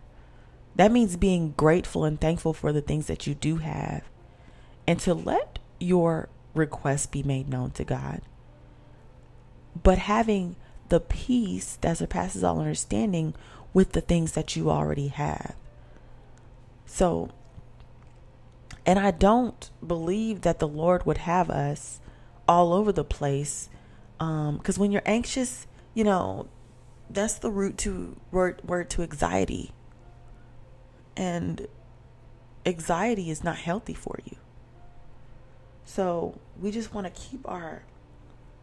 That 0.76 0.92
means 0.92 1.16
being 1.16 1.54
grateful 1.56 2.04
and 2.04 2.20
thankful 2.20 2.52
for 2.52 2.72
the 2.72 2.80
things 2.80 3.06
that 3.06 3.26
you 3.26 3.34
do 3.34 3.56
have 3.56 4.02
and 4.86 4.98
to 5.00 5.14
let 5.14 5.58
your 5.78 6.28
requests 6.54 7.06
be 7.06 7.22
made 7.22 7.48
known 7.48 7.70
to 7.72 7.84
God. 7.84 8.22
But 9.80 9.98
having 9.98 10.56
the 10.88 11.00
peace 11.00 11.78
that 11.80 11.98
surpasses 11.98 12.42
all 12.44 12.58
understanding 12.58 13.34
with 13.72 13.92
the 13.92 14.00
things 14.00 14.32
that 14.32 14.56
you 14.56 14.70
already 14.70 15.08
have. 15.08 15.54
So, 16.84 17.30
and 18.84 18.98
I 18.98 19.12
don't 19.12 19.70
believe 19.86 20.40
that 20.42 20.58
the 20.58 20.68
Lord 20.68 21.06
would 21.06 21.18
have 21.18 21.48
us 21.50 22.00
all 22.48 22.72
over 22.72 22.92
the 22.92 23.04
place. 23.04 23.68
Um 24.18 24.58
because 24.58 24.76
um, 24.76 24.80
when 24.82 24.92
you're 24.92 25.02
anxious, 25.06 25.66
you 25.94 26.04
know, 26.04 26.48
that's 27.08 27.34
the 27.34 27.50
root 27.50 27.78
to 27.78 28.16
word 28.30 28.60
word 28.64 28.90
to 28.90 29.02
anxiety. 29.02 29.70
And 31.16 31.68
anxiety 32.66 33.30
is 33.30 33.44
not 33.44 33.56
healthy 33.56 33.94
for 33.94 34.18
you. 34.24 34.36
So 35.90 36.38
we 36.56 36.70
just 36.70 36.94
want 36.94 37.12
to 37.12 37.20
keep 37.20 37.40
our 37.48 37.82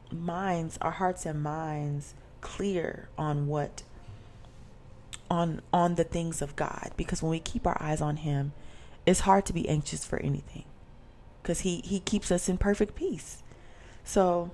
minds, 0.09 0.77
our 0.79 0.91
hearts 0.91 1.25
and 1.25 1.43
minds 1.43 2.13
clear 2.39 3.09
on 3.17 3.47
what 3.47 3.83
on 5.29 5.61
on 5.73 5.95
the 5.95 6.05
things 6.05 6.41
of 6.41 6.55
God 6.55 6.91
because 6.95 7.21
when 7.21 7.29
we 7.29 7.41
keep 7.41 7.67
our 7.67 7.75
eyes 7.81 7.99
on 7.99 8.15
him, 8.15 8.53
it's 9.05 9.19
hard 9.21 9.45
to 9.47 9.51
be 9.51 9.67
anxious 9.67 10.05
for 10.05 10.17
anything 10.19 10.63
cuz 11.43 11.59
he 11.59 11.81
he 11.83 11.99
keeps 11.99 12.31
us 12.31 12.47
in 12.47 12.57
perfect 12.57 12.95
peace. 12.95 13.43
So 14.05 14.51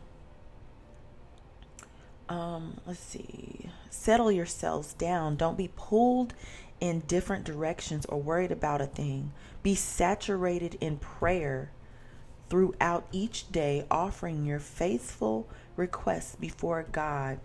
um 2.27 2.82
let's 2.88 3.00
see. 3.00 3.70
Settle 3.92 4.32
yourselves 4.32 4.94
down. 4.94 5.36
Don't 5.36 5.60
be 5.60 5.70
pulled 5.75 6.34
in 6.80 7.01
different 7.01 7.44
directions 7.44 8.08
or 8.08 8.20
worried 8.20 8.51
about 8.51 8.82
a 8.82 8.88
thing. 8.88 9.32
Be 9.62 9.75
saturated 9.75 10.75
in 10.82 10.98
prayer 10.98 11.70
throughout 12.50 13.08
each 13.12 13.52
day, 13.52 13.86
offering 13.90 14.46
your 14.46 14.60
faithful 14.60 15.48
requests 15.76 16.36
before 16.36 16.86
God 16.92 17.40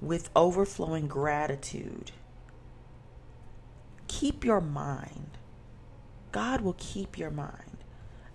with 0.00 0.30
overflowing 0.34 1.06
gratitude. 1.06 2.12
Keep 4.08 4.44
your 4.44 4.60
mind. 4.60 5.38
God 6.32 6.60
will 6.62 6.76
keep 6.78 7.18
your 7.18 7.30
mind. 7.30 7.78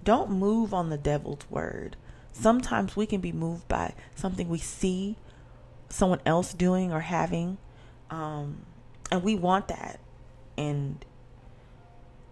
Don't 0.04 0.30
move 0.30 0.74
on 0.74 0.90
the 0.90 0.98
devil's 0.98 1.50
word. 1.50 1.98
Sometimes 2.32 2.96
we 2.96 3.06
can 3.06 3.22
be 3.22 3.32
moved 3.32 3.68
by 3.68 3.94
something 4.16 4.50
we 4.50 4.58
see 4.60 5.18
someone 5.90 6.20
else 6.26 6.54
doing 6.54 6.92
or 6.92 7.00
having, 7.02 7.58
um, 8.10 8.66
and 9.12 9.24
we 9.24 9.36
want 9.36 9.68
that, 9.70 10.00
and 10.58 11.06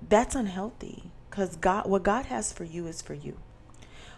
that's 0.08 0.36
unhealthy. 0.36 1.12
Because 1.30 1.56
God, 1.56 1.90
what 1.90 2.04
God 2.04 2.26
has 2.26 2.52
for 2.52 2.64
you 2.64 2.86
is 2.86 3.02
for 3.02 3.14
you. 3.14 3.38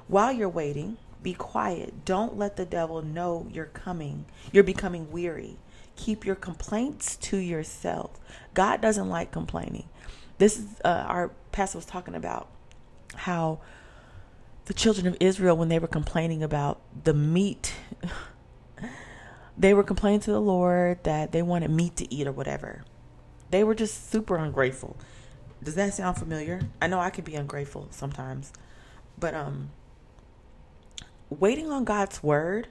While 0.08 0.32
you're 0.32 0.50
waiting, 0.50 0.98
be 1.24 1.34
quiet. 1.34 2.06
Don't 2.06 2.38
let 2.38 2.56
the 2.56 2.66
devil 2.66 3.02
know 3.02 3.48
you're 3.52 3.66
coming. 3.66 4.26
You're 4.52 4.64
becoming 4.64 5.12
weary. 5.12 5.58
Keep 5.96 6.26
your 6.26 6.36
complaints 6.36 7.16
to 7.18 7.38
yourself. 7.38 8.20
God 8.54 8.82
doesn't 8.82 9.10
like 9.10 9.32
complaining. 9.32 9.90
This 10.38 10.60
is 10.60 10.66
uh, 10.84 11.06
our 11.08 11.32
pastor 11.52 11.78
was 11.78 11.86
talking 11.86 12.14
about 12.14 12.50
how 13.16 13.60
the 14.66 14.74
children 14.74 15.08
of 15.08 15.18
Israel, 15.20 15.56
when 15.58 15.70
they 15.70 15.80
were 15.80 15.88
complaining 15.88 16.44
about 16.44 16.82
the 17.04 17.14
meat, 17.14 17.74
they 19.58 19.74
were 19.74 19.84
complaining 19.84 20.20
to 20.22 20.32
the 20.32 20.42
Lord 20.42 21.04
that 21.04 21.32
they 21.32 21.42
wanted 21.42 21.72
meat 21.72 21.96
to 21.98 22.14
eat 22.14 22.28
or 22.28 22.32
whatever. 22.32 22.84
They 23.52 23.64
were 23.64 23.76
just 23.76 24.12
super 24.12 24.36
ungrateful. 24.36 24.98
Does 25.64 25.76
that 25.76 25.94
sound 25.94 26.18
familiar? 26.18 26.62
I 26.82 26.88
know 26.88 27.00
I 27.00 27.10
can 27.10 27.24
be 27.24 27.36
ungrateful 27.36 27.88
sometimes, 27.92 28.52
but 29.18 29.34
um, 29.34 29.70
waiting 31.30 31.72
on 31.72 31.84
God's 31.84 32.22
word 32.22 32.68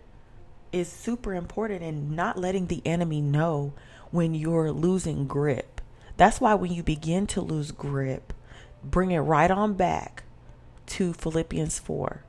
is 0.73 0.89
super 0.89 1.35
important 1.35 1.83
and 1.83 2.13
not 2.13 2.39
letting 2.39 2.67
the 2.67 2.83
enemy 2.85 3.21
know 3.21 3.73
when 4.11 4.35
you're 4.35 4.73
losing 4.73 5.27
grip. 5.27 5.81
That's 6.17 6.41
why 6.41 6.55
when 6.55 6.73
you 6.73 6.83
begin 6.83 7.27
to 7.29 7.41
lose 7.41 7.73
grip, 7.73 8.33
bring 8.83 9.11
it 9.11 9.21
right 9.21 9.51
on 9.51 9.75
back 9.75 10.25
to 10.87 11.13
Philippians 11.13 11.79
4. 11.79 12.23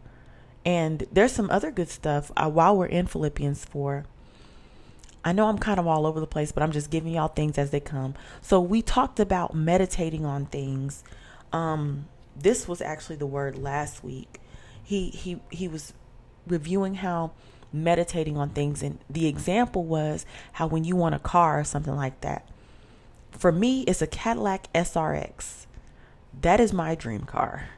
And 0.65 1.06
there's 1.12 1.32
some 1.32 1.50
other 1.52 1.71
good 1.71 1.89
stuff 1.89 2.32
uh, 2.36 2.50
while 2.50 2.76
we're 2.76 2.88
in 2.88 3.06
Philippians 3.06 3.65
4. 3.65 4.06
I 5.23 5.32
know 5.32 5.47
I'm 5.47 5.58
kind 5.58 5.80
of 5.80 5.88
all 5.88 6.06
over 6.06 6.19
the 6.19 6.28
place, 6.28 6.52
but 6.52 6.63
I'm 6.63 6.71
just 6.71 6.91
giving 6.91 7.13
y'all 7.13 7.28
things 7.28 7.58
as 7.58 7.71
they 7.71 7.80
come. 7.80 8.13
So 8.41 8.60
we 8.60 8.82
talked 8.82 9.19
about 9.19 9.56
meditating 9.56 10.26
on 10.26 10.45
things. 10.45 11.04
Um, 11.52 12.08
this 12.36 12.67
was 12.67 12.82
actually 12.82 13.15
the 13.15 13.26
word 13.26 13.58
last 13.58 14.04
week. 14.04 14.39
He 14.84 15.10
he 15.10 15.41
he 15.50 15.67
was 15.67 15.93
reviewing 16.47 16.95
how 16.95 17.31
meditating 17.73 18.38
on 18.38 18.49
things 18.49 18.81
and 18.81 18.99
the 19.10 19.27
example 19.27 19.84
was 19.84 20.25
how 20.53 20.65
when 20.65 20.86
you 20.86 20.95
want 20.95 21.13
a 21.13 21.19
car 21.19 21.60
or 21.60 21.63
something 21.63 21.95
like 21.95 22.21
that. 22.21 22.47
For 23.31 23.51
me 23.51 23.81
it's 23.81 24.01
a 24.01 24.08
Cadillac 24.08 24.71
SRX 24.73 25.65
that 26.41 26.60
is 26.60 26.73
my 26.73 26.95
dream 26.95 27.21
car. 27.21 27.69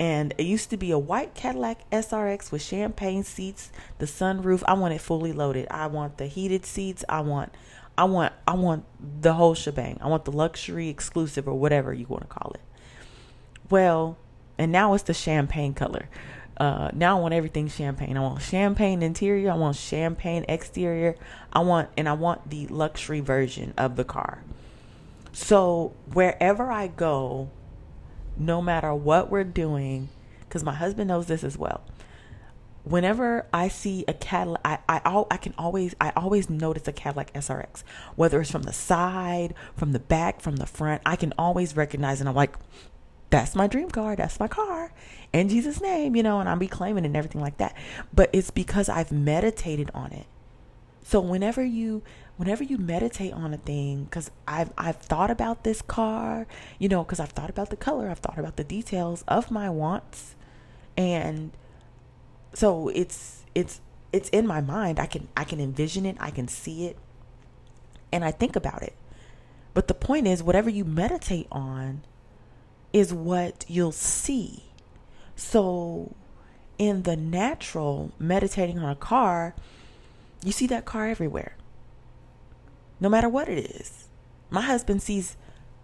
And 0.00 0.32
it 0.38 0.44
used 0.44 0.70
to 0.70 0.76
be 0.76 0.90
a 0.90 0.98
white 0.98 1.34
Cadillac 1.34 1.88
SRX 1.90 2.52
with 2.52 2.62
champagne 2.62 3.24
seats 3.24 3.72
the 3.98 4.06
sunroof. 4.06 4.62
I 4.66 4.74
want 4.74 4.94
it 4.94 5.00
fully 5.00 5.32
loaded. 5.32 5.66
I 5.70 5.86
want 5.88 6.18
the 6.18 6.26
heated 6.26 6.64
seats. 6.64 7.04
I 7.08 7.20
want 7.20 7.52
I 7.96 8.04
want 8.04 8.32
I 8.46 8.54
want 8.54 8.84
the 9.20 9.34
whole 9.34 9.54
shebang. 9.54 9.98
I 10.00 10.06
want 10.06 10.24
the 10.24 10.32
luxury 10.32 10.88
exclusive 10.88 11.48
or 11.48 11.54
whatever 11.54 11.92
you 11.92 12.06
want 12.06 12.22
to 12.22 12.28
call 12.28 12.52
it. 12.54 12.60
Well 13.70 14.16
and 14.56 14.72
now 14.72 14.94
it's 14.94 15.04
the 15.04 15.14
champagne 15.14 15.74
color 15.74 16.08
uh, 16.58 16.90
now 16.92 17.16
I 17.16 17.20
want 17.20 17.34
everything 17.34 17.68
champagne. 17.68 18.16
I 18.16 18.20
want 18.20 18.42
champagne 18.42 19.02
interior. 19.02 19.50
I 19.52 19.54
want 19.54 19.76
champagne 19.76 20.44
exterior. 20.48 21.14
I 21.52 21.60
want, 21.60 21.88
and 21.96 22.08
I 22.08 22.14
want 22.14 22.50
the 22.50 22.66
luxury 22.66 23.20
version 23.20 23.74
of 23.78 23.96
the 23.96 24.04
car. 24.04 24.42
So 25.32 25.94
wherever 26.12 26.70
I 26.70 26.88
go, 26.88 27.50
no 28.36 28.60
matter 28.60 28.92
what 28.92 29.30
we're 29.30 29.44
doing, 29.44 30.08
because 30.40 30.64
my 30.64 30.74
husband 30.74 31.08
knows 31.08 31.26
this 31.26 31.44
as 31.44 31.56
well. 31.56 31.82
Whenever 32.82 33.46
I 33.52 33.68
see 33.68 34.04
a 34.08 34.14
Cadillac, 34.14 34.62
I, 34.64 34.78
I 34.88 35.24
I 35.30 35.36
can 35.36 35.54
always 35.58 35.94
I 36.00 36.12
always 36.16 36.48
notice 36.48 36.88
a 36.88 36.92
Cadillac 36.92 37.32
SRX, 37.34 37.82
whether 38.16 38.40
it's 38.40 38.50
from 38.50 38.62
the 38.62 38.72
side, 38.72 39.54
from 39.76 39.92
the 39.92 39.98
back, 39.98 40.40
from 40.40 40.56
the 40.56 40.66
front. 40.66 41.02
I 41.04 41.14
can 41.16 41.34
always 41.38 41.76
recognize, 41.76 42.20
and 42.20 42.28
I'm 42.28 42.34
like, 42.34 42.56
that's 43.30 43.54
my 43.54 43.66
dream 43.66 43.90
car. 43.90 44.16
That's 44.16 44.40
my 44.40 44.48
car 44.48 44.90
in 45.32 45.48
Jesus' 45.48 45.80
name, 45.80 46.16
you 46.16 46.22
know, 46.22 46.40
and 46.40 46.48
I'm 46.48 46.58
reclaiming 46.58 47.04
and 47.04 47.16
everything 47.16 47.40
like 47.40 47.58
that. 47.58 47.76
But 48.12 48.30
it's 48.32 48.50
because 48.50 48.88
I've 48.88 49.12
meditated 49.12 49.90
on 49.94 50.12
it. 50.12 50.26
So 51.02 51.20
whenever 51.20 51.64
you 51.64 52.02
whenever 52.36 52.62
you 52.62 52.78
meditate 52.78 53.32
on 53.32 53.52
a 53.52 53.56
thing, 53.56 54.04
because 54.04 54.30
I've 54.46 54.72
I've 54.76 54.96
thought 54.96 55.30
about 55.30 55.64
this 55.64 55.82
car, 55.82 56.46
you 56.78 56.88
know, 56.88 57.02
because 57.02 57.18
I've 57.18 57.30
thought 57.30 57.50
about 57.50 57.70
the 57.70 57.76
color, 57.76 58.10
I've 58.10 58.18
thought 58.18 58.38
about 58.38 58.56
the 58.56 58.64
details 58.64 59.24
of 59.26 59.50
my 59.50 59.70
wants, 59.70 60.34
and 60.96 61.52
so 62.54 62.88
it's 62.88 63.44
it's 63.54 63.80
it's 64.12 64.28
in 64.30 64.46
my 64.46 64.60
mind. 64.60 65.00
I 65.00 65.06
can 65.06 65.28
I 65.36 65.44
can 65.44 65.60
envision 65.60 66.06
it, 66.06 66.16
I 66.20 66.30
can 66.30 66.46
see 66.46 66.86
it, 66.86 66.96
and 68.12 68.24
I 68.24 68.30
think 68.30 68.54
about 68.54 68.82
it. 68.82 68.94
But 69.74 69.88
the 69.88 69.94
point 69.94 70.26
is, 70.26 70.42
whatever 70.42 70.68
you 70.68 70.84
meditate 70.84 71.46
on 71.50 72.02
is 72.92 73.14
what 73.14 73.64
you'll 73.68 73.92
see. 73.92 74.67
So, 75.38 76.16
in 76.78 77.04
the 77.04 77.14
natural, 77.14 78.10
meditating 78.18 78.80
on 78.80 78.90
a 78.90 78.96
car, 78.96 79.54
you 80.42 80.50
see 80.50 80.66
that 80.66 80.84
car 80.84 81.06
everywhere, 81.06 81.54
no 82.98 83.08
matter 83.08 83.28
what 83.28 83.48
it 83.48 83.64
is. 83.64 84.08
My 84.50 84.62
husband 84.62 85.00
sees 85.00 85.36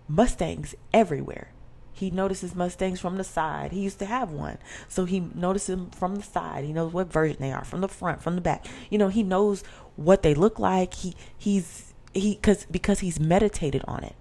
Mustangs 0.09 0.75
everywhere. 0.93 1.53
He 1.93 2.11
notices 2.11 2.57
Mustangs 2.57 2.99
from 2.99 3.17
the 3.17 3.23
side. 3.23 3.71
He 3.71 3.79
used 3.79 4.01
to 4.01 4.07
have 4.07 4.33
one. 4.33 4.59
So 4.89 5.05
he 5.05 5.21
notices 5.21 5.77
them 5.77 5.91
from 5.91 6.17
the 6.17 6.23
side. 6.25 6.65
He 6.65 6.73
knows 6.73 6.93
what 6.93 7.13
version 7.13 7.37
they 7.39 7.53
are, 7.53 7.65
from 7.65 7.81
the 7.81 7.89
front, 7.89 8.23
from 8.23 8.35
the 8.35 8.41
back. 8.41 8.67
You 8.91 8.99
know, 8.99 9.09
he 9.09 9.23
knows 9.23 9.63
what 9.95 10.25
they 10.25 10.35
look 10.35 10.59
like. 10.59 10.95
He 10.95 11.15
he's 11.39 11.95
he 12.13 12.35
cuz 12.35 12.67
because 12.69 12.99
he's 12.99 13.21
meditated 13.21 13.85
on 13.87 14.03
it. 14.03 14.17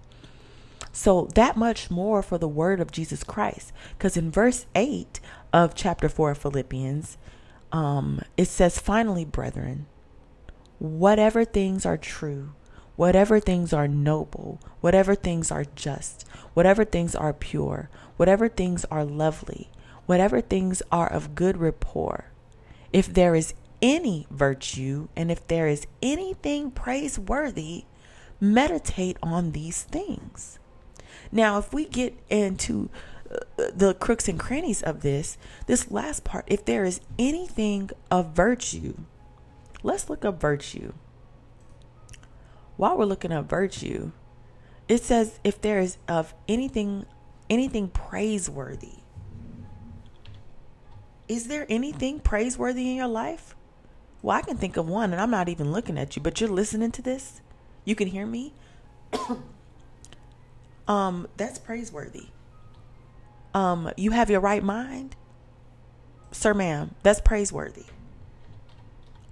So 0.96 1.28
that 1.34 1.56
much 1.56 1.90
more 1.90 2.22
for 2.22 2.38
the 2.38 2.46
word 2.46 2.78
of 2.78 2.92
Jesus 2.92 3.24
Christ. 3.24 3.72
Because 3.98 4.16
in 4.16 4.30
verse 4.30 4.66
8 4.76 5.18
of 5.52 5.74
chapter 5.74 6.08
4 6.08 6.30
of 6.30 6.38
Philippians, 6.38 7.18
um, 7.72 8.20
it 8.36 8.46
says, 8.46 8.78
Finally, 8.78 9.24
brethren, 9.24 9.86
whatever 10.78 11.44
things 11.44 11.84
are 11.84 11.96
true, 11.96 12.52
whatever 12.94 13.40
things 13.40 13.72
are 13.72 13.88
noble, 13.88 14.60
whatever 14.80 15.16
things 15.16 15.50
are 15.50 15.64
just, 15.74 16.28
whatever 16.54 16.84
things 16.84 17.16
are 17.16 17.32
pure, 17.32 17.90
whatever 18.16 18.48
things 18.48 18.84
are 18.84 19.04
lovely, 19.04 19.72
whatever 20.06 20.40
things 20.40 20.80
are 20.92 21.10
of 21.10 21.34
good 21.34 21.56
rapport, 21.56 22.26
if 22.92 23.12
there 23.12 23.34
is 23.34 23.52
any 23.82 24.28
virtue 24.30 25.08
and 25.16 25.32
if 25.32 25.44
there 25.48 25.66
is 25.66 25.88
anything 26.00 26.70
praiseworthy, 26.70 27.84
meditate 28.40 29.16
on 29.24 29.50
these 29.50 29.82
things. 29.82 30.60
Now, 31.34 31.58
if 31.58 31.74
we 31.74 31.84
get 31.84 32.16
into 32.30 32.88
uh, 33.28 33.64
the 33.74 33.92
crooks 33.94 34.28
and 34.28 34.38
crannies 34.38 34.82
of 34.82 35.02
this, 35.02 35.36
this 35.66 35.90
last 35.90 36.22
part, 36.22 36.44
if 36.46 36.64
there 36.64 36.84
is 36.84 37.00
anything 37.18 37.90
of 38.08 38.30
virtue, 38.30 38.94
let's 39.82 40.08
look 40.08 40.24
up 40.24 40.40
virtue. 40.40 40.92
while 42.76 42.96
we're 42.96 43.04
looking 43.04 43.32
at 43.32 43.44
virtue, 43.44 44.12
it 44.88 45.02
says 45.02 45.40
if 45.42 45.60
there 45.60 45.80
is 45.80 45.98
of 46.08 46.34
anything 46.48 47.04
anything 47.50 47.88
praiseworthy. 47.88 48.98
Is 51.28 51.48
there 51.48 51.66
anything 51.68 52.20
praiseworthy 52.20 52.90
in 52.90 52.96
your 52.96 53.08
life? 53.08 53.54
Well, 54.22 54.36
I 54.36 54.42
can 54.42 54.56
think 54.56 54.76
of 54.76 54.88
one 54.88 55.12
and 55.12 55.20
I'm 55.20 55.30
not 55.30 55.48
even 55.48 55.72
looking 55.72 55.98
at 55.98 56.16
you, 56.16 56.22
but 56.22 56.40
you're 56.40 56.50
listening 56.50 56.92
to 56.92 57.02
this. 57.02 57.42
You 57.84 57.94
can 57.94 58.08
hear 58.08 58.26
me. 58.26 58.52
Um 60.88 61.26
that's 61.36 61.58
praiseworthy. 61.58 62.26
Um 63.52 63.90
you 63.96 64.10
have 64.12 64.30
your 64.30 64.40
right 64.40 64.62
mind? 64.62 65.16
Sir 66.32 66.54
ma'am, 66.54 66.94
that's 67.02 67.20
praiseworthy. 67.20 67.86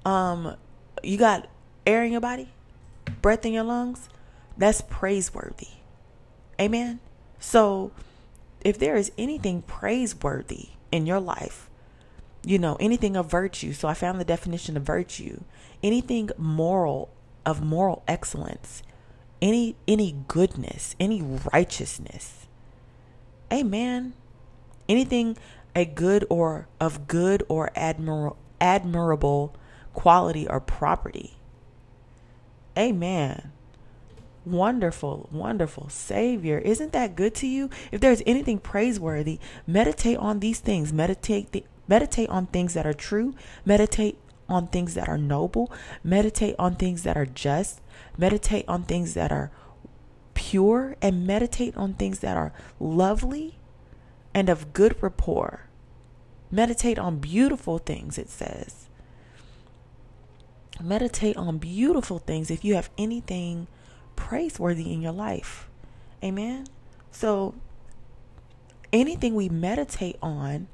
Um 0.04 0.56
you 1.02 1.18
got 1.18 1.48
air 1.86 2.04
in 2.04 2.12
your 2.12 2.20
body? 2.20 2.48
Breath 3.20 3.44
in 3.44 3.52
your 3.52 3.64
lungs? 3.64 4.08
That's 4.56 4.82
praiseworthy. 4.82 5.68
Amen. 6.60 7.00
So, 7.38 7.90
if 8.64 8.78
there 8.78 8.96
is 8.96 9.10
anything 9.18 9.62
praiseworthy 9.62 10.68
in 10.92 11.06
your 11.06 11.20
life, 11.20 11.68
you 12.44 12.58
know, 12.58 12.76
anything 12.78 13.16
of 13.16 13.30
virtue. 13.30 13.72
So, 13.72 13.88
I 13.88 13.94
found 13.94 14.20
the 14.20 14.24
definition 14.24 14.76
of 14.76 14.84
virtue. 14.84 15.42
Anything 15.82 16.30
moral 16.38 17.10
of 17.44 17.62
moral 17.62 18.04
excellence, 18.06 18.84
any 19.42 19.76
any 19.86 20.14
goodness, 20.28 20.96
any 20.98 21.20
righteousness. 21.52 22.46
Amen. 23.52 24.14
Anything 24.88 25.36
a 25.74 25.84
good 25.84 26.24
or 26.30 26.68
of 26.80 27.06
good 27.06 27.42
or 27.48 27.70
admir- 27.76 28.36
admirable 28.60 29.54
quality 29.92 30.48
or 30.48 30.60
property. 30.60 31.34
Amen. 32.78 33.52
Wonderful, 34.44 35.28
wonderful 35.30 35.88
Savior. 35.88 36.58
Isn't 36.58 36.92
that 36.92 37.14
good 37.14 37.34
to 37.36 37.46
you? 37.46 37.70
If 37.92 38.00
there's 38.00 38.22
anything 38.26 38.58
praiseworthy, 38.58 39.38
meditate 39.66 40.16
on 40.16 40.40
these 40.40 40.60
things. 40.60 40.92
Meditate 40.92 41.52
the, 41.52 41.64
meditate 41.86 42.28
on 42.28 42.46
things 42.46 42.74
that 42.74 42.86
are 42.86 42.94
true. 42.94 43.34
Meditate 43.64 44.18
on 44.48 44.68
things 44.68 44.94
that 44.94 45.08
are 45.08 45.18
noble. 45.18 45.70
Meditate 46.02 46.56
on 46.58 46.74
things 46.74 47.02
that 47.04 47.16
are 47.16 47.26
just. 47.26 47.80
Meditate 48.16 48.64
on 48.68 48.84
things 48.84 49.14
that 49.14 49.32
are 49.32 49.50
pure 50.34 50.96
and 51.02 51.26
meditate 51.26 51.76
on 51.76 51.94
things 51.94 52.20
that 52.20 52.36
are 52.36 52.52
lovely 52.80 53.58
and 54.34 54.48
of 54.48 54.72
good 54.72 55.00
rapport. 55.02 55.66
Meditate 56.50 56.98
on 56.98 57.18
beautiful 57.18 57.78
things, 57.78 58.18
it 58.18 58.28
says. 58.28 58.86
Meditate 60.80 61.36
on 61.36 61.58
beautiful 61.58 62.18
things 62.18 62.50
if 62.50 62.64
you 62.64 62.74
have 62.74 62.90
anything 62.98 63.66
praiseworthy 64.16 64.92
in 64.92 65.00
your 65.00 65.12
life. 65.12 65.68
Amen. 66.22 66.66
So, 67.10 67.54
anything 68.92 69.34
we 69.34 69.48
meditate 69.48 70.16
on 70.22 70.68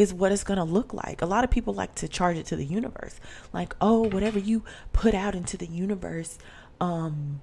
is 0.00 0.14
what 0.14 0.32
it's 0.32 0.44
going 0.44 0.58
to 0.58 0.64
look 0.64 0.94
like. 0.94 1.22
A 1.22 1.26
lot 1.26 1.44
of 1.44 1.50
people 1.50 1.74
like 1.74 1.94
to 1.96 2.08
charge 2.08 2.36
it 2.36 2.46
to 2.46 2.56
the 2.56 2.64
universe. 2.64 3.20
Like, 3.52 3.74
oh, 3.80 4.08
whatever 4.08 4.38
you 4.38 4.62
put 4.92 5.14
out 5.14 5.34
into 5.34 5.56
the 5.56 5.66
universe, 5.66 6.38
um, 6.80 7.40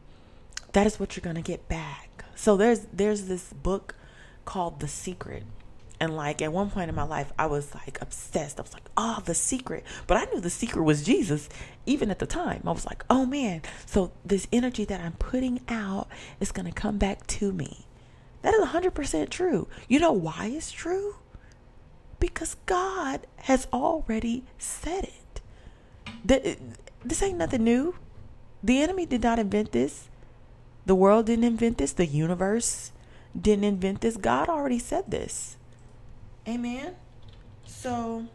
that 0.73 0.87
is 0.87 0.99
what 0.99 1.15
you're 1.15 1.23
going 1.23 1.35
to 1.35 1.41
get 1.41 1.67
back. 1.69 2.25
So 2.35 2.57
there's 2.57 2.87
there's 2.91 3.25
this 3.25 3.53
book 3.53 3.95
called 4.45 4.79
The 4.79 4.87
Secret 4.87 5.43
and 5.99 6.15
like 6.15 6.41
at 6.41 6.53
one 6.53 6.69
point 6.69 6.89
in 6.89 6.95
my 6.95 7.03
life, 7.03 7.31
I 7.39 7.47
was 7.47 7.73
like 7.73 7.99
obsessed. 8.01 8.59
I 8.59 8.63
was 8.63 8.73
like, 8.73 8.89
oh, 8.95 9.21
the 9.25 9.33
secret. 9.33 9.83
But 10.05 10.17
I 10.17 10.25
knew 10.31 10.39
the 10.39 10.49
secret 10.49 10.83
was 10.83 11.03
Jesus 11.03 11.49
even 11.85 12.11
at 12.11 12.19
the 12.19 12.27
time. 12.27 12.61
I 12.65 12.71
was 12.71 12.85
like, 12.85 13.03
oh 13.09 13.25
man, 13.25 13.61
so 13.85 14.11
this 14.23 14.47
energy 14.51 14.85
that 14.85 15.01
I'm 15.01 15.13
putting 15.13 15.61
out 15.67 16.07
is 16.39 16.51
going 16.51 16.67
to 16.67 16.71
come 16.71 16.97
back 16.97 17.25
to 17.27 17.51
me. 17.51 17.85
That 18.43 18.53
is 18.53 18.67
100% 18.67 19.29
true. 19.29 19.67
You 19.87 19.99
know 19.99 20.11
why 20.11 20.51
it's 20.53 20.71
true? 20.71 21.15
Because 22.19 22.55
God 22.65 23.27
has 23.37 23.67
already 23.71 24.43
said 24.57 25.09
it. 26.25 26.59
This 27.03 27.21
ain't 27.21 27.37
nothing 27.37 27.63
new. 27.63 27.95
The 28.63 28.81
enemy 28.81 29.05
did 29.05 29.21
not 29.21 29.39
invent 29.39 29.71
this. 29.71 30.09
The 30.85 30.95
world 30.95 31.27
didn't 31.27 31.45
invent 31.45 31.77
this. 31.77 31.93
The 31.93 32.05
universe 32.05 32.91
didn't 33.39 33.65
invent 33.65 34.01
this. 34.01 34.17
God 34.17 34.49
already 34.49 34.79
said 34.79 35.11
this. 35.11 35.57
Amen. 36.47 36.95
So, 37.65 38.27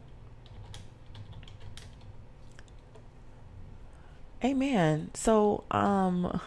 Amen. 4.45 5.11
So, 5.15 5.63
um, 5.71 6.41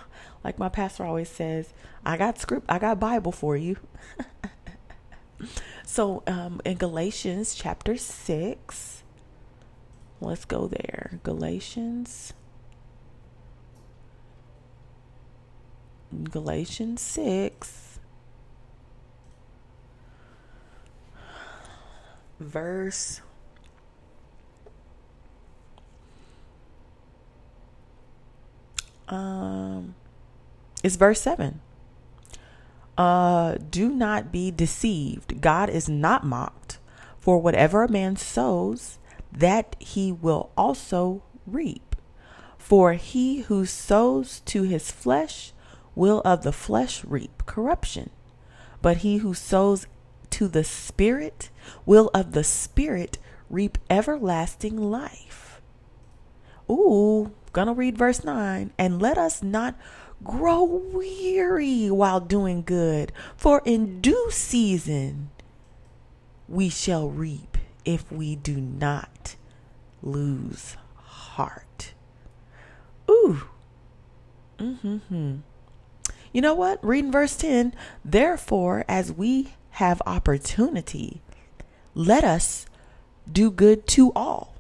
like 0.44 0.60
my 0.60 0.68
pastor 0.68 1.06
always 1.06 1.30
says, 1.30 1.74
I 2.06 2.18
got 2.18 2.38
script, 2.38 2.66
I 2.68 2.78
got 2.78 3.00
Bible 3.00 3.32
for 3.32 3.56
you. 3.56 3.78
so, 5.96 6.24
um, 6.28 6.60
in 6.66 6.76
Galatians 6.76 7.56
chapter 7.56 7.96
six, 7.96 9.04
let's 10.20 10.44
go 10.44 10.68
there. 10.68 11.22
Galatians, 11.24 12.34
Galatians 16.30 17.00
six. 17.00 17.86
verse 22.38 23.22
um 29.08 29.96
it's 30.84 30.98
verse 30.98 31.22
7 31.22 31.62
uh 32.98 33.56
do 33.70 33.90
not 33.90 34.32
be 34.32 34.52
deceived 34.52 35.42
god 35.42 35.70
is 35.70 35.90
not 35.90 36.26
mocked 36.26 36.80
for 37.20 37.40
whatever 37.40 37.84
a 37.84 37.92
man 37.92 38.16
sows 38.16 39.00
that 39.32 39.76
he 39.80 40.12
will 40.12 40.52
also 40.58 41.22
reap 41.46 41.96
for 42.58 42.94
he 42.94 43.42
who 43.42 43.66
sows 43.66 44.40
to 44.42 44.64
his 44.64 44.92
flesh 44.92 45.52
will 45.94 46.22
of 46.24 46.44
the 46.44 46.54
flesh 46.54 47.04
reap 47.04 47.46
corruption 47.46 48.10
but 48.82 48.98
he 48.98 49.18
who 49.18 49.34
sows 49.34 49.88
to 50.36 50.48
the 50.50 50.64
Spirit 50.64 51.50
will 51.86 52.12
of 52.14 52.34
the 52.34 52.44
Spirit 52.44 53.18
reap 53.50 53.78
everlasting 53.90 54.78
life. 54.78 55.62
Ooh, 56.70 57.32
gonna 57.54 57.74
read 57.74 57.98
verse 57.98 58.24
9. 58.24 58.72
And 58.78 59.02
let 59.02 59.18
us 59.18 59.42
not 59.42 59.76
grow 60.24 60.64
weary 60.64 61.90
while 61.92 62.20
doing 62.20 62.64
good, 62.64 63.12
for 63.36 63.62
in 63.66 64.02
due 64.02 64.30
season 64.32 65.30
we 66.48 66.70
shall 66.70 67.10
reap 67.10 67.58
if 67.84 68.12
we 68.12 68.36
do 68.36 68.60
not 68.60 69.36
lose 70.02 70.78
heart. 70.96 71.94
Ooh. 73.10 73.44
Mm-hmm. 74.58 75.38
You 76.32 76.42
know 76.42 76.54
what? 76.54 76.84
Reading 76.84 77.12
verse 77.12 77.36
10. 77.38 77.74
Therefore, 78.04 78.84
as 78.88 79.12
we 79.12 79.54
have 79.72 80.02
opportunity, 80.06 81.22
let 81.94 82.24
us 82.24 82.66
do 83.32 83.52
good 83.52 83.88
to 83.88 84.12
all, 84.16 84.56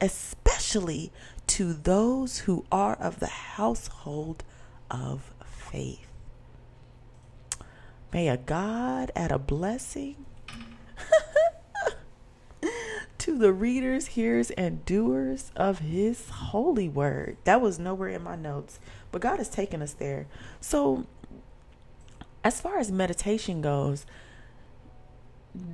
especially 0.00 1.12
to 1.48 1.72
those 1.72 2.40
who 2.40 2.64
are 2.72 2.94
of 2.96 3.20
the 3.20 3.26
household 3.26 4.44
of 5.02 5.32
faith. 5.44 6.06
May 8.12 8.28
a 8.28 8.36
God 8.36 9.10
add 9.16 9.32
a 9.32 9.38
blessing 9.38 10.24
to 13.18 13.38
the 13.38 13.52
readers, 13.52 14.06
hearers, 14.08 14.50
and 14.52 14.84
doers 14.84 15.50
of 15.56 15.80
his 15.80 16.30
holy 16.30 16.88
word. 16.88 17.36
That 17.42 17.60
was 17.60 17.78
nowhere 17.78 18.10
in 18.10 18.22
my 18.22 18.36
notes, 18.36 18.78
but 19.10 19.20
God 19.20 19.38
has 19.38 19.48
taken 19.48 19.82
us 19.82 19.94
there. 19.94 20.26
So, 20.60 21.06
as 22.44 22.60
far 22.60 22.78
as 22.78 22.92
meditation 22.92 23.60
goes, 23.60 24.06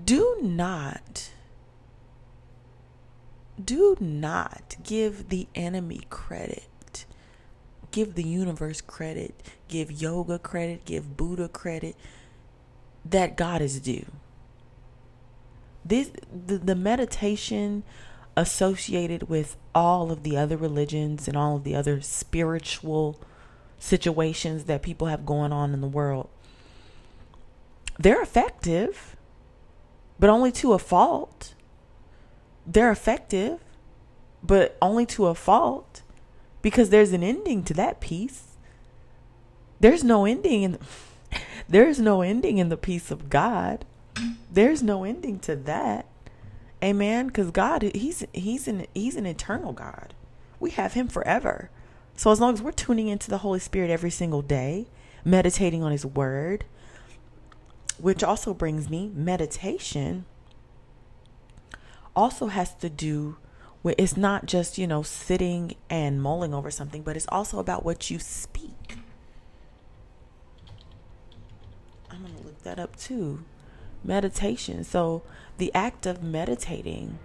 do 0.05 0.39
not 0.41 1.31
do 3.63 3.97
not 4.01 4.77
give 4.83 5.29
the 5.29 5.47
enemy 5.55 6.01
credit 6.09 6.70
give 7.91 8.15
the 8.15 8.23
universe 8.23 8.81
credit 8.81 9.35
give 9.69 9.91
yoga 9.91 10.39
credit 10.39 10.85
give 10.85 11.17
buddha 11.17 11.49
credit 11.49 11.97
that 13.05 13.37
god 13.37 13.61
is 13.61 13.81
due 13.81 14.07
this 15.85 16.11
the, 16.47 16.59
the 16.59 16.75
meditation 16.75 17.83
associated 18.37 19.29
with 19.29 19.57
all 19.75 20.11
of 20.11 20.23
the 20.23 20.37
other 20.37 20.57
religions 20.57 21.27
and 21.27 21.37
all 21.37 21.57
of 21.57 21.65
the 21.65 21.75
other 21.75 22.01
spiritual 22.01 23.19
situations 23.79 24.65
that 24.65 24.83
people 24.83 25.07
have 25.07 25.27
going 25.27 25.53
on 25.53 25.73
in 25.73 25.81
the 25.81 25.89
world 25.89 26.29
they're 27.99 28.23
effective 28.23 29.17
but 30.21 30.29
only 30.29 30.53
to 30.53 30.75
a 30.75 30.79
fault. 30.79 31.55
They're 32.67 32.93
effective, 32.93 33.59
but 34.43 34.77
only 34.81 35.07
to 35.07 35.27
a 35.27 35.35
fault 35.35 36.03
because 36.63 36.91
there's 36.91 37.13
an 37.13 37.23
ending 37.23 37.63
to 37.65 37.75
that 37.75 38.01
piece. 38.01 38.57
There's 39.79 40.05
no 40.05 40.25
ending 40.25 40.63
in 40.63 40.79
there's 41.69 41.99
no 41.99 42.23
ending 42.23 42.59
in 42.59 42.69
the 42.69 42.77
peace 42.77 43.11
of 43.11 43.31
God. 43.31 43.85
There's 44.51 44.83
no 44.83 45.05
ending 45.05 45.39
to 45.41 45.57
that. 45.57 46.07
Amen. 46.83 47.29
Because 47.29 47.51
God, 47.51 47.83
He's 47.83 48.25
He's 48.33 48.69
an 48.69 48.87
He's 48.95 49.17
an 49.17 49.27
eternal 49.27 49.73
God. 49.73 50.15
We 50.59 50.71
have 50.71 50.95
Him 50.95 51.09
forever. 51.09 51.71
So 52.17 52.31
as 52.31 52.41
long 52.41 52.53
as 52.53 52.61
we're 52.61 52.73
tuning 52.73 53.09
into 53.09 53.31
the 53.31 53.39
Holy 53.39 53.61
Spirit 53.61 53.91
every 53.91 54.11
single 54.11 54.43
day, 54.43 54.87
meditating 55.25 55.83
on 55.83 55.93
His 55.93 56.05
Word, 56.05 56.65
which 57.99 58.23
also 58.23 58.53
brings 58.53 58.91
me 58.91 59.11
meditation, 59.15 60.27
also 62.15 62.49
has 62.49 62.75
to 62.77 62.91
do 62.91 63.37
it's 63.85 64.17
not 64.17 64.47
just 64.47 64.79
you 64.79 64.87
know 64.87 65.03
sitting 65.03 65.75
and 65.89 66.23
mulling 66.23 66.55
over 66.55 66.71
something, 66.71 67.03
but 67.03 67.17
it's 67.17 67.29
also 67.29 67.59
about 67.59 67.85
what 67.85 68.11
you 68.11 68.19
speak. 68.19 68.99
I'm 72.11 72.23
gonna 72.23 72.43
look 72.45 72.63
that 72.63 72.79
up 72.79 72.97
too. 72.97 73.45
Meditation. 74.03 74.85
So 74.85 75.23
the 75.59 75.73
act 75.75 76.07
of 76.07 76.23
meditating 76.23 77.19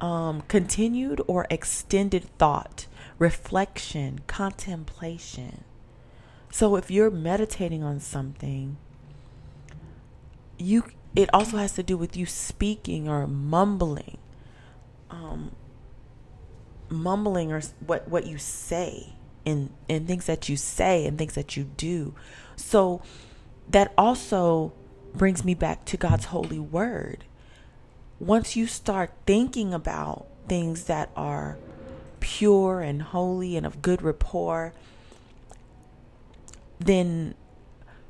um, 0.00 0.42
continued 0.42 1.20
or 1.26 1.46
extended 1.50 2.24
thought, 2.38 2.86
reflection, 3.18 4.20
contemplation. 4.26 5.64
So 6.50 6.76
if 6.76 6.90
you're 6.90 7.10
meditating 7.10 7.82
on 7.82 8.00
something, 8.00 8.76
you 10.58 10.84
it 11.14 11.28
also 11.32 11.56
has 11.56 11.72
to 11.74 11.82
do 11.82 11.96
with 11.96 12.16
you 12.16 12.26
speaking 12.26 13.08
or 13.08 13.26
mumbling, 13.26 14.18
um, 15.10 15.54
mumbling 16.88 17.52
or 17.52 17.60
what 17.86 18.08
what 18.08 18.26
you 18.26 18.38
say 18.38 19.14
and 19.46 19.70
and 19.88 20.06
things 20.06 20.26
that 20.26 20.48
you 20.48 20.56
say 20.56 21.06
and 21.06 21.18
things 21.18 21.34
that 21.34 21.56
you 21.56 21.64
do. 21.64 22.14
So 22.56 23.02
that 23.68 23.92
also 23.96 24.72
brings 25.14 25.44
me 25.44 25.54
back 25.54 25.84
to 25.86 25.96
God's 25.96 26.26
holy 26.26 26.58
word 26.58 27.24
once 28.20 28.54
you 28.54 28.66
start 28.66 29.10
thinking 29.26 29.72
about 29.72 30.26
things 30.46 30.84
that 30.84 31.10
are 31.16 31.56
pure 32.20 32.82
and 32.82 33.00
holy 33.00 33.56
and 33.56 33.64
of 33.64 33.80
good 33.80 34.02
rapport, 34.02 34.74
then 36.78 37.34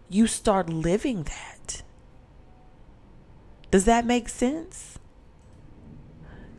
you 0.09 0.27
start 0.27 0.69
living 0.69 1.23
that. 1.23 1.83
Does 3.71 3.85
that 3.85 4.05
make 4.05 4.29
sense? 4.29 4.99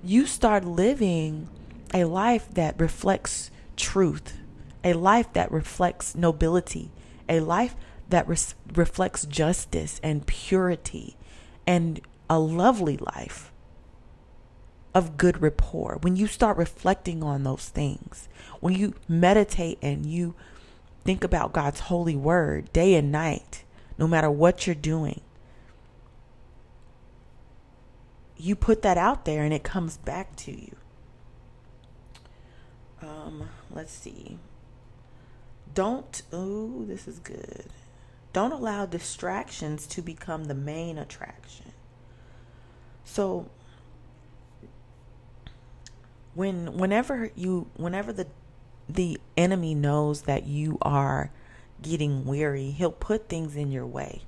You 0.04 0.26
start 0.26 0.66
living 0.66 1.48
a 1.94 2.06
life 2.06 2.48
that 2.54 2.80
reflects 2.80 3.52
truth, 3.76 4.38
a 4.84 4.94
life 4.94 5.32
that 5.34 5.52
reflects 5.52 6.16
nobility, 6.16 6.92
a 7.30 7.40
life 7.40 7.76
that 8.10 8.28
res- 8.28 8.56
reflects 8.74 9.26
justice 9.26 10.00
and 10.04 10.26
purity 10.26 11.18
and 11.68 12.02
a 12.30 12.40
lovely 12.40 12.98
life 12.98 13.52
of 14.94 15.18
good 15.18 15.42
rapport, 15.42 15.98
when 16.02 16.16
you 16.16 16.28
start 16.28 16.58
reflecting 16.58 17.24
on 17.24 17.44
those 17.44 17.70
things, 17.70 18.28
when 18.60 18.74
you 18.74 18.94
meditate 19.08 19.78
and 19.82 20.06
you 20.06 20.36
think 21.06 21.24
about 21.24 21.54
God's 21.54 21.82
holy 21.82 22.16
word 22.16 22.72
day 22.74 22.96
and 22.96 23.12
night, 23.12 23.64
no 23.98 24.08
matter 24.08 24.30
what 24.30 24.68
you're 24.68 24.76
doing, 24.76 25.22
you 28.42 28.56
put 28.56 28.82
that 28.82 28.98
out 28.98 29.26
there 29.26 29.44
and 29.44 29.54
it 29.54 29.64
comes 29.64 29.98
back 29.98 30.36
to 30.36 30.52
you. 30.52 30.76
Um, 33.02 33.50
let's 33.70 33.94
see. 33.94 34.40
Don't, 35.74 36.22
oh, 36.34 36.84
this 36.86 37.08
is 37.08 37.20
good. 37.20 37.68
Don't 38.34 38.52
allow 38.52 38.86
distractions 38.86 39.86
to 39.88 40.02
become 40.02 40.46
the 40.46 40.56
main 40.56 40.98
attraction. 40.98 41.74
So 43.04 43.50
when 46.34 46.78
whenever 46.78 47.30
you 47.36 47.68
whenever 47.76 48.14
the 48.14 48.28
the 48.88 49.20
enemy 49.36 49.76
knows 49.76 50.22
that 50.24 50.46
you 50.46 50.78
are 50.82 51.32
getting 51.82 52.26
weary, 52.26 52.72
he'll 52.72 52.92
put 52.92 53.28
things 53.28 53.56
in 53.56 53.72
your 53.72 53.86
way. 53.86 54.22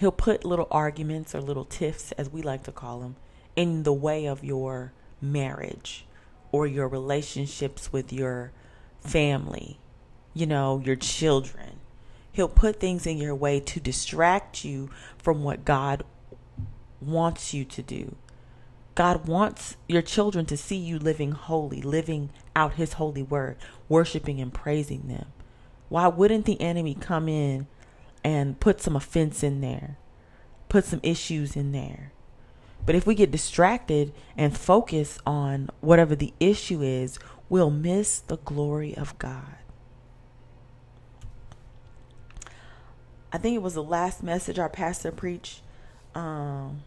He'll 0.00 0.12
put 0.12 0.46
little 0.46 0.66
arguments 0.70 1.34
or 1.34 1.42
little 1.42 1.66
tiffs 1.66 2.10
as 2.12 2.30
we 2.30 2.40
like 2.40 2.62
to 2.62 2.72
call 2.72 3.00
them 3.00 3.16
in 3.54 3.82
the 3.82 3.92
way 3.92 4.24
of 4.24 4.42
your 4.42 4.94
marriage 5.20 6.06
or 6.50 6.66
your 6.66 6.88
relationships 6.88 7.92
with 7.92 8.10
your 8.10 8.50
family, 9.02 9.78
you 10.32 10.46
know, 10.46 10.80
your 10.82 10.96
children. 10.96 11.80
He'll 12.32 12.48
put 12.48 12.80
things 12.80 13.06
in 13.06 13.18
your 13.18 13.34
way 13.34 13.60
to 13.60 13.78
distract 13.78 14.64
you 14.64 14.88
from 15.18 15.44
what 15.44 15.66
God 15.66 16.02
wants 17.02 17.52
you 17.52 17.66
to 17.66 17.82
do. 17.82 18.16
God 18.94 19.28
wants 19.28 19.76
your 19.86 20.00
children 20.00 20.46
to 20.46 20.56
see 20.56 20.76
you 20.76 20.98
living 20.98 21.32
holy, 21.32 21.82
living 21.82 22.30
out 22.56 22.74
his 22.74 22.94
holy 22.94 23.22
word, 23.22 23.58
worshiping 23.86 24.40
and 24.40 24.54
praising 24.54 25.08
them. 25.08 25.26
Why 25.90 26.08
wouldn't 26.08 26.46
the 26.46 26.58
enemy 26.58 26.94
come 26.94 27.28
in 27.28 27.66
and 28.22 28.58
put 28.60 28.80
some 28.80 28.96
offense 28.96 29.42
in 29.42 29.60
there, 29.60 29.96
put 30.68 30.84
some 30.84 31.00
issues 31.02 31.56
in 31.56 31.72
there? 31.72 32.12
But 32.86 32.94
if 32.94 33.06
we 33.06 33.14
get 33.14 33.30
distracted 33.30 34.12
and 34.36 34.56
focus 34.56 35.18
on 35.26 35.68
whatever 35.80 36.16
the 36.16 36.32
issue 36.40 36.82
is, 36.82 37.18
we'll 37.48 37.70
miss 37.70 38.20
the 38.20 38.38
glory 38.38 38.96
of 38.96 39.18
God. 39.18 39.56
I 43.32 43.38
think 43.38 43.54
it 43.54 43.62
was 43.62 43.74
the 43.74 43.82
last 43.82 44.22
message 44.22 44.58
our 44.58 44.68
pastor 44.68 45.12
preached. 45.12 45.62
Um, 46.14 46.82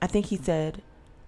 I 0.00 0.06
think 0.06 0.26
he 0.26 0.36
said, 0.36 0.82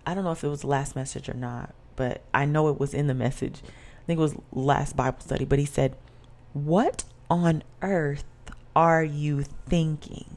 I 0.06 0.14
don't 0.14 0.24
know 0.24 0.32
if 0.32 0.42
it 0.42 0.48
was 0.48 0.62
the 0.62 0.68
last 0.68 0.96
message 0.96 1.28
or 1.28 1.35
not, 1.35 1.74
but 1.96 2.22
I 2.32 2.46
know 2.46 2.68
it 2.68 2.80
was 2.80 2.94
in 2.94 3.08
the 3.08 3.14
message. 3.14 3.61
I 3.64 4.04
think 4.06 4.18
it 4.18 4.22
was 4.22 4.37
last 4.52 4.96
Bible 4.96 5.20
study, 5.20 5.44
but 5.44 5.58
he 5.58 5.66
said, 5.66 5.96
What 6.54 7.04
on 7.30 7.62
earth 7.82 8.24
are 8.74 9.04
you 9.04 9.42
thinking? 9.42 10.37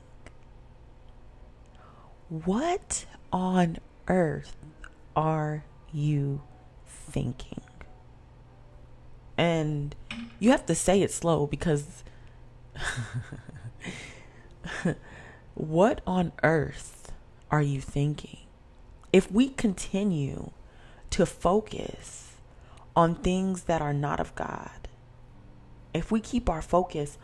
What 2.29 3.05
on 3.31 3.77
earth 4.07 4.55
are 5.15 5.63
you 5.91 6.41
thinking? 6.85 7.61
And 9.37 9.95
you 10.39 10.51
have 10.51 10.65
to 10.65 10.75
say 10.75 11.01
it 11.01 11.11
slow 11.11 11.47
because 11.47 12.03
what 15.55 16.01
on 16.05 16.33
earth 16.43 17.11
are 17.51 17.61
you 17.61 17.79
thinking? 17.79 18.39
If 19.13 19.31
we 19.31 19.49
continue 19.49 20.51
to 21.11 21.25
focus 21.25 22.33
on 22.95 23.15
things 23.15 23.63
that 23.63 23.81
are 23.81 23.93
not 23.93 24.19
of 24.19 24.35
God, 24.35 24.87
if 25.93 26.11
we 26.11 26.19
keep 26.19 26.49
our 26.49 26.61
focus 26.61 27.17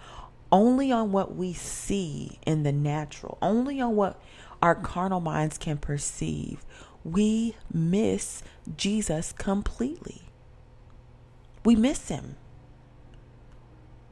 only 0.51 0.91
on 0.91 1.11
what 1.11 1.35
we 1.35 1.53
see 1.53 2.39
in 2.45 2.63
the 2.63 2.71
natural, 2.71 3.37
only 3.41 3.79
on 3.79 3.95
what 3.95 4.21
our 4.61 4.75
carnal 4.75 5.19
minds 5.19 5.57
can 5.57 5.77
perceive, 5.77 6.63
we 7.03 7.55
miss 7.73 8.43
Jesus 8.75 9.31
completely. 9.31 10.23
We 11.63 11.75
miss 11.75 12.09
him. 12.09 12.35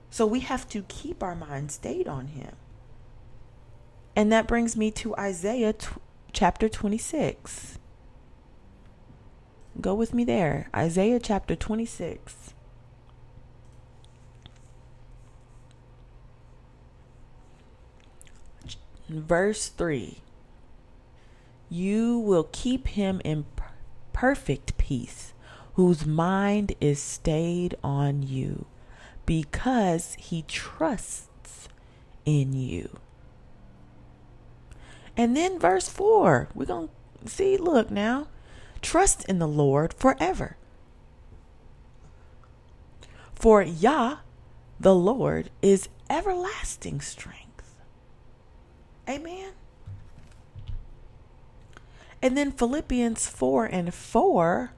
So 0.10 0.26
we 0.26 0.40
have 0.42 0.68
to 0.70 0.84
keep 0.84 1.22
our 1.22 1.36
mind 1.36 1.72
stayed 1.72 2.08
on 2.08 2.28
him. 2.28 2.56
And 4.16 4.32
that 4.32 4.48
brings 4.48 4.76
me 4.76 4.92
to 4.92 5.16
Isaiah 5.16 5.74
t- 5.74 5.88
chapter 6.34 6.68
26. 6.68 7.78
Go 9.80 9.94
with 9.94 10.14
me 10.14 10.24
there. 10.24 10.70
Isaiah 10.76 11.20
chapter 11.20 11.56
26. 11.56 12.54
Verse 19.10 19.70
3 19.70 20.20
You 21.68 22.20
will 22.20 22.48
keep 22.52 22.90
him 22.90 23.22
in 23.26 23.46
perfect 24.14 24.78
peace, 24.78 25.34
whose 25.74 26.06
mind 26.06 26.76
is 26.80 27.02
stayed 27.02 27.76
on 27.84 28.22
you, 28.22 28.68
because 29.26 30.14
he 30.20 30.44
trusts 30.44 31.70
in 32.24 32.54
you. 32.54 33.00
And 35.18 35.36
then 35.36 35.60
verse 35.60 35.90
4, 35.90 36.50
we're 36.54 36.66
going 36.66 36.90
to 37.26 37.30
see, 37.30 37.58
look 37.58 37.90
now, 37.90 38.28
trust 38.82 39.26
in 39.26 39.40
the 39.40 39.48
Lord 39.48 39.94
forever. 39.94 40.56
For 43.34 43.62
Yah, 43.64 44.18
the 44.80 44.96
Lord, 44.96 45.50
is 45.62 45.90
everlasting 46.10 47.02
strength. 47.02 47.49
Amen. 49.10 49.54
And 52.22 52.38
then 52.38 52.52
Philippians 52.52 53.28
4 53.28 53.66
and 53.66 53.94
4, 53.94 54.72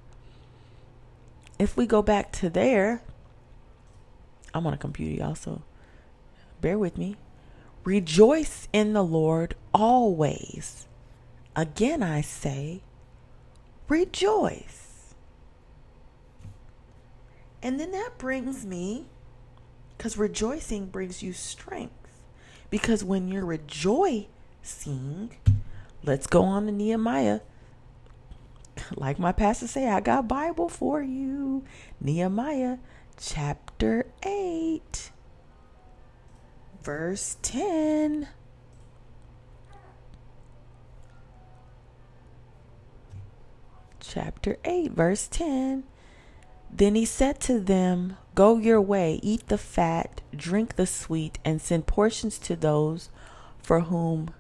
if 1.60 1.76
we 1.76 1.86
go 1.86 2.02
back 2.02 2.32
to 2.34 2.50
there, 2.50 3.02
I'm 4.54 4.66
on 4.66 4.74
a 4.74 4.78
computer 4.78 5.24
also. 5.24 5.64
Bear 6.62 6.78
with 6.78 6.98
me. 6.98 7.18
Rejoice 7.84 8.68
in 8.72 8.94
the 8.94 9.04
Lord 9.04 9.56
always. 9.74 10.88
Again, 11.56 12.04
I 12.04 12.22
say, 12.22 12.82
rejoice. 13.88 15.16
And 17.64 17.80
then 17.80 17.92
that 17.92 18.18
brings 18.18 18.66
me, 18.66 19.08
because 19.98 20.18
rejoicing 20.18 20.86
brings 20.88 21.22
you 21.22 21.34
strength. 21.34 22.01
Because 22.72 23.04
when 23.04 23.28
you're 23.28 23.46
rejoicing, 23.46 24.28
let's 26.04 26.26
go 26.26 26.42
on 26.42 26.66
to 26.66 26.72
Nehemiah. 26.72 27.42
Like 28.96 29.20
my 29.20 29.32
pastor 29.32 29.68
say, 29.68 29.88
I 29.88 30.00
got 30.00 30.28
Bible 30.28 30.70
for 30.70 31.04
you. 31.04 31.64
Nehemiah 32.00 32.78
chapter 33.18 34.08
8 34.24 35.12
verse 36.84 37.38
10. 37.42 38.28
Chapter 44.00 44.58
8, 44.66 44.92
verse 44.92 45.28
10. 45.28 45.84
Then 46.72 46.96
he 46.96 47.06
said 47.06 47.40
to 47.42 47.60
them, 47.60 48.18
Go 48.34 48.58
your 48.58 48.82
way, 48.82 49.20
eat 49.22 49.48
the 49.48 49.58
fat, 49.58 50.22
drink 50.36 50.76
the 50.76 50.88
sweet, 50.88 51.38
and 51.44 51.62
send 51.62 51.86
portions 51.86 52.38
to 52.40 52.56
those 52.56 53.10
for 53.62 53.82
whom 53.82 54.34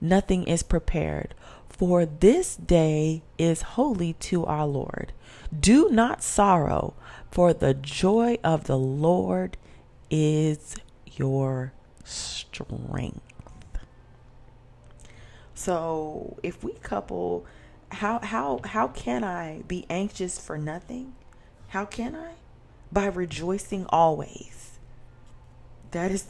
nothing 0.00 0.44
is 0.44 0.62
prepared. 0.62 1.34
For 1.68 2.04
this 2.04 2.56
day 2.56 3.22
is 3.38 3.62
holy 3.62 4.14
to 4.14 4.44
our 4.44 4.66
Lord. 4.66 5.12
Do 5.58 5.88
not 5.88 6.22
sorrow, 6.22 6.94
for 7.30 7.54
the 7.54 7.74
joy 7.74 8.38
of 8.42 8.64
the 8.64 8.78
Lord 8.78 9.56
is 10.10 10.76
your 11.06 11.72
strength. 12.04 13.20
So 15.54 16.38
if 16.42 16.64
we 16.64 16.72
couple 16.72 17.46
how 17.92 18.18
how 18.20 18.60
how 18.64 18.88
can 18.88 19.24
I 19.24 19.62
be 19.68 19.86
anxious 19.90 20.38
for 20.38 20.58
nothing? 20.58 21.14
How 21.68 21.84
can 21.84 22.14
I? 22.14 22.32
By 22.92 23.06
rejoicing 23.06 23.86
always. 23.88 24.78
That 25.92 26.10
is 26.10 26.26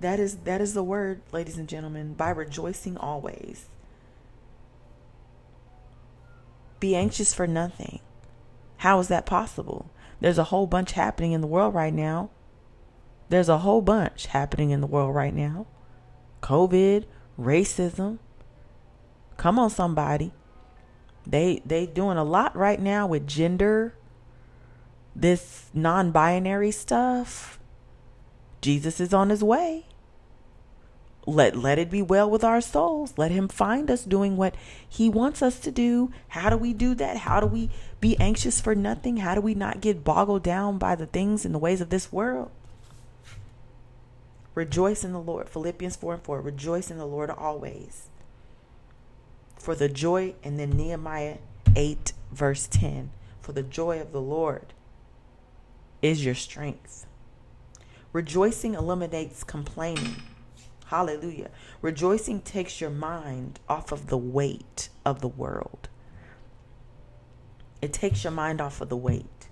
that 0.00 0.18
is 0.18 0.38
that 0.38 0.60
is 0.60 0.74
the 0.74 0.82
word, 0.82 1.22
ladies 1.32 1.58
and 1.58 1.68
gentlemen, 1.68 2.14
by 2.14 2.30
rejoicing 2.30 2.96
always. 2.96 3.66
Be 6.80 6.96
anxious 6.96 7.32
for 7.32 7.46
nothing. 7.46 8.00
How 8.78 8.98
is 8.98 9.08
that 9.08 9.26
possible? 9.26 9.90
There's 10.20 10.38
a 10.38 10.44
whole 10.44 10.66
bunch 10.66 10.92
happening 10.92 11.32
in 11.32 11.40
the 11.40 11.46
world 11.46 11.74
right 11.74 11.94
now 11.94 12.30
there's 13.32 13.48
a 13.48 13.58
whole 13.58 13.80
bunch 13.80 14.26
happening 14.26 14.72
in 14.72 14.82
the 14.82 14.86
world 14.86 15.14
right 15.14 15.34
now 15.34 15.66
COVID, 16.42 17.04
racism. 17.40 18.18
Come 19.38 19.58
on, 19.58 19.70
somebody. 19.70 20.32
They 21.26 21.62
they 21.64 21.86
doing 21.86 22.18
a 22.18 22.24
lot 22.24 22.54
right 22.54 22.78
now 22.78 23.06
with 23.06 23.26
gender, 23.26 23.94
this 25.14 25.70
non-binary 25.74 26.70
stuff. 26.70 27.58
Jesus 28.60 29.00
is 29.00 29.12
on 29.12 29.30
his 29.30 29.42
way. 29.42 29.86
Let 31.24 31.56
let 31.56 31.78
it 31.78 31.90
be 31.90 32.02
well 32.02 32.28
with 32.28 32.42
our 32.42 32.60
souls. 32.60 33.14
Let 33.16 33.30
him 33.30 33.46
find 33.46 33.90
us 33.90 34.04
doing 34.04 34.36
what 34.36 34.56
he 34.88 35.08
wants 35.08 35.40
us 35.40 35.60
to 35.60 35.70
do. 35.70 36.10
How 36.28 36.50
do 36.50 36.56
we 36.56 36.72
do 36.72 36.94
that? 36.96 37.18
How 37.18 37.38
do 37.38 37.46
we 37.46 37.70
be 38.00 38.18
anxious 38.18 38.60
for 38.60 38.74
nothing? 38.74 39.18
How 39.18 39.36
do 39.36 39.40
we 39.40 39.54
not 39.54 39.80
get 39.80 40.02
boggled 40.02 40.42
down 40.42 40.78
by 40.78 40.96
the 40.96 41.06
things 41.06 41.44
and 41.44 41.54
the 41.54 41.60
ways 41.60 41.80
of 41.80 41.90
this 41.90 42.10
world? 42.10 42.50
Rejoice 44.54 45.04
in 45.04 45.12
the 45.12 45.20
Lord. 45.20 45.48
Philippians 45.48 45.96
4 45.96 46.14
and 46.14 46.22
4. 46.22 46.40
Rejoice 46.40 46.90
in 46.90 46.98
the 46.98 47.06
Lord 47.06 47.30
always. 47.30 48.08
For 49.56 49.74
the 49.76 49.88
joy, 49.88 50.34
and 50.42 50.58
then 50.58 50.70
Nehemiah 50.70 51.38
8, 51.76 52.12
verse 52.32 52.66
10. 52.66 53.10
For 53.40 53.52
the 53.52 53.62
joy 53.62 54.00
of 54.00 54.12
the 54.12 54.20
Lord 54.20 54.74
is 56.02 56.24
your 56.24 56.34
strength. 56.34 57.06
Rejoicing 58.12 58.74
eliminates 58.74 59.42
complaining. 59.44 60.16
Hallelujah. 60.86 61.50
Rejoicing 61.80 62.42
takes 62.42 62.80
your 62.80 62.90
mind 62.90 63.60
off 63.68 63.92
of 63.92 64.08
the 64.08 64.18
weight 64.18 64.90
of 65.06 65.22
the 65.22 65.28
world. 65.28 65.88
It 67.80 67.92
takes 67.92 68.24
your 68.24 68.32
mind 68.32 68.60
off 68.60 68.80
of 68.80 68.90
the 68.90 68.96
weight 68.96 69.42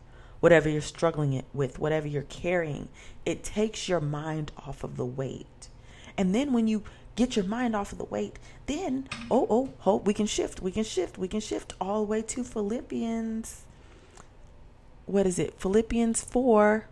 whatever 0.40 0.68
you're 0.68 0.80
struggling 0.80 1.42
with, 1.52 1.78
whatever 1.78 2.08
you're 2.08 2.22
carrying. 2.22 2.88
It 3.24 3.44
takes 3.44 3.88
your 3.88 4.00
mind 4.00 4.52
off 4.66 4.82
of 4.82 4.96
the 4.96 5.04
weight. 5.04 5.68
And 6.16 6.34
then 6.34 6.52
when 6.52 6.66
you 6.66 6.82
get 7.14 7.36
your 7.36 7.44
mind 7.44 7.76
off 7.76 7.92
of 7.92 7.98
the 7.98 8.04
weight, 8.04 8.38
then, 8.66 9.08
oh, 9.30 9.46
oh, 9.48 9.72
oh, 9.86 9.96
we 9.96 10.14
can 10.14 10.26
shift, 10.26 10.60
we 10.60 10.72
can 10.72 10.84
shift, 10.84 11.18
we 11.18 11.28
can 11.28 11.40
shift 11.40 11.74
all 11.80 12.00
the 12.00 12.10
way 12.10 12.22
to 12.22 12.42
Philippians. 12.42 13.64
What 15.10 15.26
is 15.26 15.40
it? 15.40 15.58
Philippians 15.58 16.22
4 16.22 16.86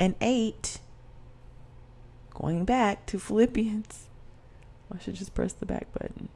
and 0.00 0.16
8. 0.20 0.78
Going 2.34 2.64
back 2.64 3.06
to 3.06 3.20
Philippians. 3.20 4.08
I 4.92 4.98
should 4.98 5.14
just 5.14 5.32
press 5.32 5.52
the 5.52 5.64
back 5.64 5.86
button. 5.92 6.28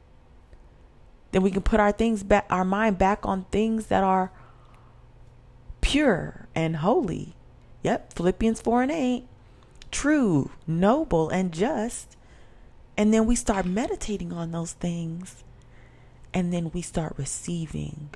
Then 1.33 1.43
we 1.43 1.51
can 1.51 1.63
put 1.63 1.81
our 1.81 1.91
things 1.91 2.23
back, 2.23 2.47
our 2.49 2.65
mind 2.65 2.97
back 2.97 3.27
on 3.27 3.45
things 3.51 3.87
that 3.87 4.05
are 4.05 4.31
pure 5.81 6.47
and 6.55 6.77
holy. 6.77 7.35
Yep, 7.83 8.13
Philippians 8.13 8.61
4 8.61 8.83
and 8.83 8.93
8. 8.93 9.25
True, 9.91 10.53
noble, 10.65 11.29
and 11.29 11.51
just. 11.51 12.17
And 12.97 13.13
then 13.13 13.27
we 13.27 13.35
start 13.35 13.67
meditating 13.67 14.33
on 14.33 14.53
those 14.53 14.75
things. 14.75 15.43
And 16.33 16.53
then 16.53 16.71
we 16.71 16.83
start 16.83 17.15
receiving 17.17 18.11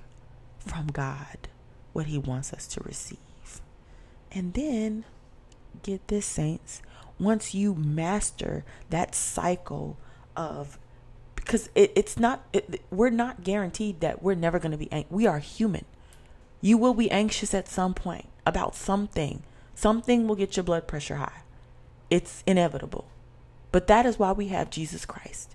from 0.61 0.87
God 0.87 1.50
what 1.93 2.07
He 2.07 2.19
wants 2.19 2.53
us 2.53 2.67
to 2.69 2.83
receive. 2.83 3.19
And 4.33 4.55
then, 4.55 5.05
get 5.83 6.09
this, 6.09 6.27
saints, 6.27 6.83
once 7.19 7.55
you 7.55 7.75
master 7.75 8.65
that 8.89 9.15
cycle 9.15 9.99
of 10.37 10.79
because 11.35 11.69
it, 11.75 11.93
it's 11.97 12.19
not 12.19 12.47
it, 12.53 12.81
we're 12.91 13.11
not 13.11 13.43
guaranteed 13.43 14.01
that 14.01 14.23
we're 14.23 14.35
never 14.35 14.59
going 14.59 14.71
to 14.71 14.79
be 14.79 14.89
we 15.11 15.27
are 15.27 15.39
human 15.39 15.85
you 16.61 16.77
will 16.77 16.95
be 16.95 17.11
anxious 17.11 17.55
at 17.55 17.69
some 17.69 17.95
point 17.95 18.27
about 18.45 18.75
something. 18.75 19.43
Something 19.75 20.29
will 20.29 20.37
get 20.37 20.57
your 20.57 20.65
blood 20.65 20.87
pressure 20.87 21.17
high. 21.17 21.43
It's 22.11 22.43
inevitable. 22.47 23.07
But 23.73 23.87
that 23.87 24.05
is 24.05 24.19
why 24.19 24.33
we 24.33 24.49
have 24.49 24.71
Jesus 24.71 25.07
Christ. 25.07 25.55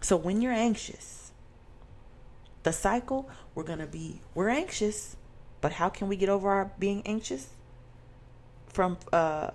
So 0.00 0.16
when 0.16 0.40
you're 0.40 0.52
anxious, 0.52 1.32
the 2.62 2.72
cycle, 2.72 3.28
we're 3.54 3.64
going 3.64 3.78
to 3.78 3.86
be, 3.86 4.20
we're 4.34 4.50
anxious, 4.50 5.16
but 5.64 5.72
how 5.72 5.88
can 5.88 6.08
we 6.08 6.16
get 6.16 6.28
over 6.28 6.50
our 6.50 6.72
being 6.78 7.00
anxious? 7.06 7.48
From 8.66 8.98
uh, 9.14 9.52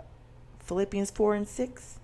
Philippians 0.58 1.12
4 1.12 1.36
and 1.36 1.48
6? 1.48 2.00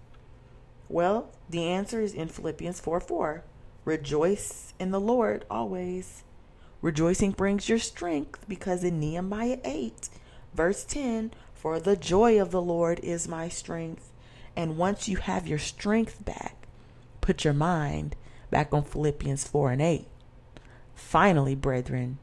Well, 0.87 1.31
the 1.49 1.63
answer 1.63 2.01
is 2.01 2.13
in 2.13 2.27
Philippians 2.27 2.79
4 2.79 2.99
4. 2.99 3.43
Rejoice 3.83 4.75
in 4.79 4.91
the 4.91 4.99
Lord 4.99 5.43
always. 5.49 6.23
Rejoicing 6.83 7.31
brings 7.31 7.67
your 7.67 7.79
strength 7.79 8.45
because 8.47 8.83
in 8.83 8.99
Nehemiah 8.99 9.57
8, 9.65 10.09
verse 10.53 10.83
10, 10.83 11.31
for 11.55 11.79
the 11.79 11.95
joy 11.95 12.39
of 12.39 12.51
the 12.51 12.61
Lord 12.61 12.99
is 12.99 13.27
my 13.27 13.49
strength. 13.49 14.11
And 14.55 14.77
once 14.77 15.09
you 15.09 15.17
have 15.17 15.47
your 15.47 15.57
strength 15.57 16.23
back, 16.23 16.67
put 17.21 17.43
your 17.43 17.55
mind 17.55 18.15
back 18.51 18.71
on 18.71 18.83
Philippians 18.83 19.47
4 19.47 19.71
and 19.71 19.81
8. 19.81 20.07
Finally, 20.93 21.55
brethren, 21.55 22.19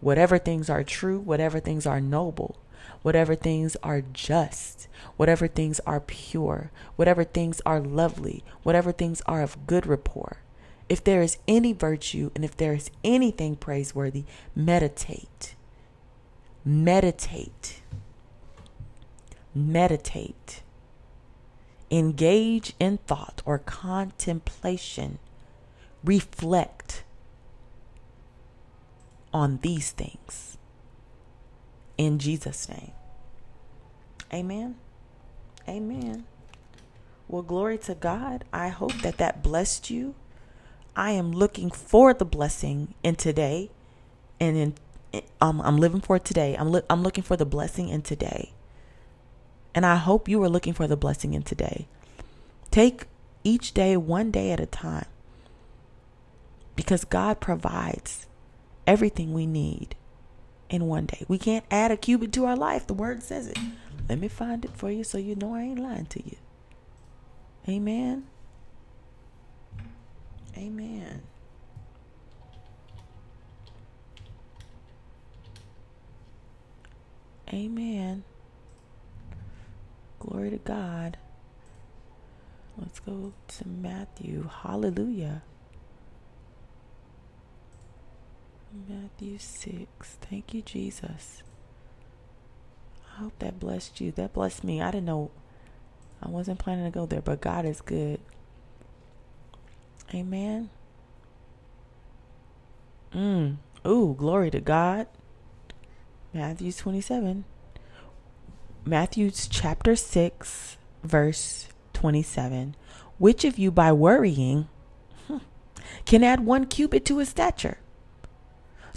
whatever 0.00 0.38
things 0.38 0.68
are 0.70 0.84
true, 0.84 1.18
whatever 1.18 1.60
things 1.60 1.86
are 1.86 2.00
noble, 2.00 2.56
whatever 3.02 3.34
things 3.34 3.76
are 3.82 4.02
just, 4.12 4.88
whatever 5.16 5.46
things 5.46 5.80
are 5.86 6.00
pure, 6.00 6.70
whatever 6.96 7.24
things 7.24 7.60
are 7.64 7.80
lovely, 7.80 8.44
whatever 8.62 8.92
things 8.92 9.22
are 9.26 9.42
of 9.42 9.66
good 9.66 9.86
rapport, 9.86 10.38
if 10.88 11.02
there 11.02 11.22
is 11.22 11.38
any 11.48 11.72
virtue 11.72 12.30
and 12.34 12.44
if 12.44 12.56
there 12.56 12.72
is 12.72 12.90
anything 13.02 13.56
praiseworthy, 13.56 14.24
meditate. 14.54 15.54
Meditate. 16.64 17.82
Meditate. 19.54 20.62
Engage 21.90 22.74
in 22.78 22.98
thought 22.98 23.42
or 23.44 23.58
contemplation. 23.58 25.18
Reflect 26.04 27.04
on 29.32 29.58
these 29.62 29.90
things. 29.90 30.58
In 31.98 32.18
Jesus' 32.18 32.68
name. 32.68 32.92
Amen. 34.32 34.76
Amen. 35.68 36.24
Well, 37.28 37.42
glory 37.42 37.78
to 37.78 37.94
God. 37.94 38.44
I 38.52 38.68
hope 38.68 38.94
that 39.02 39.18
that 39.18 39.42
blessed 39.42 39.90
you. 39.90 40.14
I 40.94 41.10
am 41.10 41.32
looking 41.32 41.70
for 41.70 42.14
the 42.14 42.24
blessing 42.24 42.94
in 43.02 43.16
today 43.16 43.70
and 44.40 44.56
in 44.56 44.74
um, 45.40 45.60
I'm 45.62 45.78
living 45.78 46.00
for 46.00 46.18
today. 46.18 46.56
I'm 46.58 46.74
I'm 46.90 47.02
looking 47.02 47.24
for 47.24 47.36
the 47.36 47.46
blessing 47.46 47.88
in 47.88 48.02
today. 48.02 48.52
And 49.74 49.84
I 49.84 49.96
hope 49.96 50.28
you 50.28 50.42
are 50.42 50.48
looking 50.48 50.72
for 50.72 50.86
the 50.86 50.96
blessing 50.96 51.34
in 51.34 51.42
today. 51.42 51.86
Take 52.70 53.06
each 53.44 53.74
day 53.74 53.96
one 53.96 54.30
day 54.30 54.50
at 54.50 54.60
a 54.60 54.66
time 54.66 55.06
because 56.74 57.04
God 57.04 57.40
provides 57.40 58.26
everything 58.86 59.32
we 59.32 59.46
need 59.46 59.96
in 60.68 60.86
one 60.86 61.06
day. 61.06 61.24
We 61.28 61.38
can't 61.38 61.64
add 61.70 61.90
a 61.90 61.96
cubit 61.96 62.32
to 62.32 62.46
our 62.46 62.56
life. 62.56 62.86
The 62.86 62.94
word 62.94 63.22
says 63.22 63.48
it. 63.48 63.58
Let 64.08 64.18
me 64.18 64.28
find 64.28 64.64
it 64.64 64.72
for 64.76 64.90
you 64.90 65.04
so 65.04 65.18
you 65.18 65.34
know 65.34 65.54
I 65.54 65.62
ain't 65.62 65.78
lying 65.78 66.06
to 66.06 66.24
you. 66.24 66.36
Amen. 67.68 68.26
Amen. 70.56 71.22
Amen. 77.52 78.24
Glory 80.18 80.50
to 80.50 80.58
God. 80.58 81.16
Let's 82.76 83.00
go 83.00 83.32
to 83.48 83.68
Matthew. 83.68 84.48
Hallelujah. 84.62 85.42
Matthew 88.88 89.38
6. 89.38 90.18
Thank 90.20 90.52
you, 90.52 90.62
Jesus. 90.62 91.42
I 93.14 93.20
hope 93.20 93.38
that 93.38 93.58
blessed 93.58 94.00
you. 94.00 94.12
That 94.12 94.34
blessed 94.34 94.64
me. 94.64 94.82
I 94.82 94.90
didn't 94.90 95.06
know. 95.06 95.30
I 96.22 96.28
wasn't 96.28 96.58
planning 96.58 96.84
to 96.84 96.90
go 96.90 97.06
there, 97.06 97.22
but 97.22 97.40
God 97.40 97.64
is 97.64 97.80
good. 97.80 98.20
Amen. 100.14 100.70
Mm. 103.14 103.56
Ooh, 103.86 104.14
glory 104.16 104.50
to 104.50 104.60
God. 104.60 105.06
Matthew 106.32 106.72
27. 106.72 107.44
Matthew's 108.84 109.48
chapter 109.48 109.96
6, 109.96 110.76
verse 111.02 111.68
27. 111.92 112.76
Which 113.18 113.44
of 113.44 113.58
you 113.58 113.70
by 113.70 113.92
worrying 113.92 114.68
can 116.04 116.22
add 116.22 116.44
one 116.44 116.66
cubit 116.66 117.04
to 117.06 117.18
his 117.18 117.30
stature? 117.30 117.78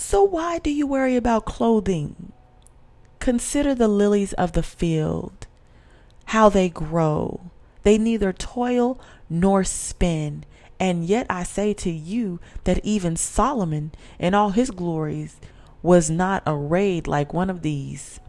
So 0.02 0.24
why 0.24 0.60
do 0.60 0.72
you 0.72 0.88
worry 0.88 1.18
about 1.18 1.46
clothing? 1.46 2.32
Consider 3.20 3.76
the 3.76 3.90
lilies 3.90 4.32
of 4.34 4.54
the 4.54 4.64
field, 4.64 5.46
how 6.28 6.48
they 6.48 6.70
grow. 6.70 7.52
They 7.84 7.98
neither 7.98 8.32
toil 8.32 8.98
nor 9.30 9.66
spin. 9.66 10.46
And 10.80 11.04
yet 11.04 11.26
I 11.30 11.44
say 11.44 11.74
to 11.74 11.92
you 11.92 12.40
that 12.64 12.80
even 12.82 13.18
Solomon 13.18 13.92
in 14.18 14.34
all 14.34 14.52
his 14.52 14.72
glories 14.72 15.36
was 15.84 16.10
not 16.10 16.44
arrayed 16.48 17.06
like 17.06 17.34
one 17.34 17.50
of 17.50 17.62
these. 17.62 18.22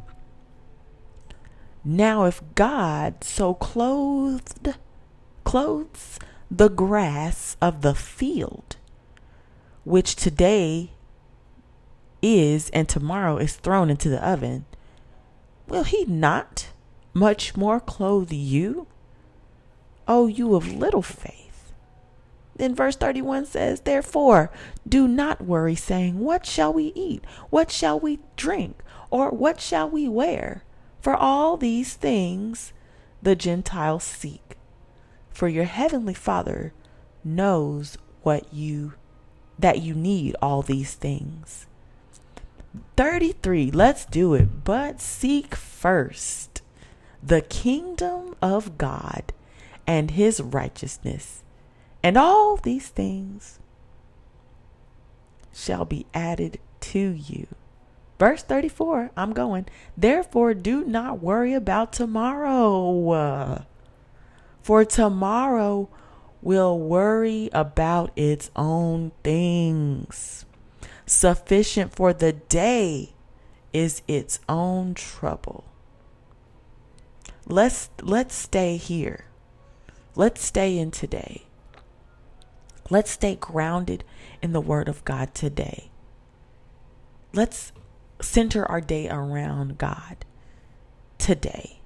Now 1.85 2.25
if 2.25 2.43
God 2.57 3.23
so 3.23 3.55
clothed 3.55 4.75
clothes 5.45 6.19
the 6.51 6.69
grass 6.69 7.57
of 7.63 7.83
the 7.83 7.95
field, 7.95 8.75
which 9.85 10.17
today 10.17 10.91
is 12.23 12.71
and 12.71 12.89
tomorrow 12.89 13.37
is 13.37 13.57
thrown 13.57 13.91
into 13.91 14.09
the 14.09 14.27
oven, 14.27 14.65
will 15.69 15.85
he 15.85 16.05
not 16.05 16.69
much 17.15 17.57
more 17.57 17.81
clothe 17.81 18.33
you? 18.33 18.87
O 20.07 20.27
you 20.27 20.55
of 20.55 20.73
little 20.73 21.03
faith. 21.03 21.73
Then 22.57 22.75
verse 22.75 22.97
31 22.97 23.47
says, 23.47 23.81
Therefore, 23.81 24.51
do 24.87 25.09
not 25.09 25.41
worry, 25.41 25.75
saying, 25.75 26.19
What 26.19 26.45
shall 26.45 26.73
we 26.73 26.93
eat? 26.95 27.25
What 27.49 27.71
shall 27.71 27.99
we 27.99 28.19
drink? 28.37 28.83
Or 29.11 29.31
what 29.31 29.61
shall 29.61 29.89
we 29.89 30.09
wear? 30.09 30.63
For 31.01 31.17
all 31.17 31.57
these 31.57 31.95
things 31.95 32.73
the 33.23 33.35
Gentiles 33.35 34.05
seek. 34.05 34.57
For 35.31 35.49
your 35.49 35.65
heavenly 35.65 36.15
Father 36.15 36.75
knows 37.25 37.97
what 38.23 38.53
you 38.53 38.95
that 39.59 39.81
you 39.83 39.95
need 39.95 40.35
all 40.41 40.63
these 40.63 40.95
things. 40.95 41.67
33. 42.97 43.71
Let's 43.71 44.05
do 44.05 44.35
it. 44.35 44.65
But 44.65 45.01
seek 45.01 45.55
first 45.55 46.63
the 47.23 47.41
kingdom 47.41 48.35
of 48.41 48.79
God 48.79 49.33
and 49.87 50.13
his 50.13 50.41
righteousness, 50.41 51.43
and 52.03 52.17
all 52.17 52.57
these 52.57 52.89
things 52.89 53.59
shall 55.53 55.85
be 55.85 56.07
added 56.15 56.59
to 56.81 56.99
you. 56.99 57.47
Verse 58.19 58.43
34, 58.43 59.11
I'm 59.17 59.33
going. 59.33 59.67
Therefore, 59.97 60.55
do 60.55 60.85
not 60.85 61.23
worry 61.23 61.55
about 61.55 61.93
tomorrow, 61.93 63.65
for 64.63 64.85
tomorrow 64.85 65.89
will 66.43 66.79
worry 66.79 67.51
about 67.53 68.13
its 68.17 68.51
own 68.55 69.13
things. 69.25 70.45
Sufficient 71.11 71.93
for 71.93 72.13
the 72.13 72.33
day 72.33 73.15
is 73.73 74.01
its 74.07 74.39
own 74.49 74.95
trouble. 74.95 75.65
Let's 77.45 77.91
let's 78.01 78.37
stay 78.37 78.77
here. 78.77 79.25
Let's 80.15 80.41
stay 80.41 80.79
in 80.79 80.93
today. 80.93 81.43
Let's 82.91 83.11
stay 83.11 83.35
grounded 83.35 84.05
in 84.41 84.53
the 84.53 84.61
word 84.61 84.89
of 84.89 85.05
God 85.05 85.35
today. 85.35 85.91
Let's 87.33 87.73
center 88.23 88.65
our 88.65 88.81
day 88.81 89.09
around 89.09 89.79
God 89.79 90.25
today. 91.19 91.81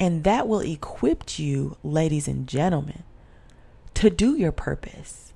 And 0.00 0.24
that 0.24 0.48
will 0.48 0.58
equip 0.58 1.38
you, 1.38 1.76
ladies 1.84 2.26
and 2.26 2.48
gentlemen, 2.48 3.04
to 3.94 4.10
do 4.10 4.34
your 4.34 4.50
purpose 4.50 5.27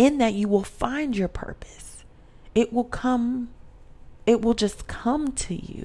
in 0.00 0.16
that 0.16 0.32
you 0.32 0.48
will 0.48 0.64
find 0.64 1.14
your 1.14 1.28
purpose. 1.28 2.04
It 2.54 2.72
will 2.72 2.84
come, 2.84 3.50
it 4.24 4.40
will 4.40 4.54
just 4.54 4.86
come 4.86 5.32
to 5.32 5.54
you. 5.54 5.84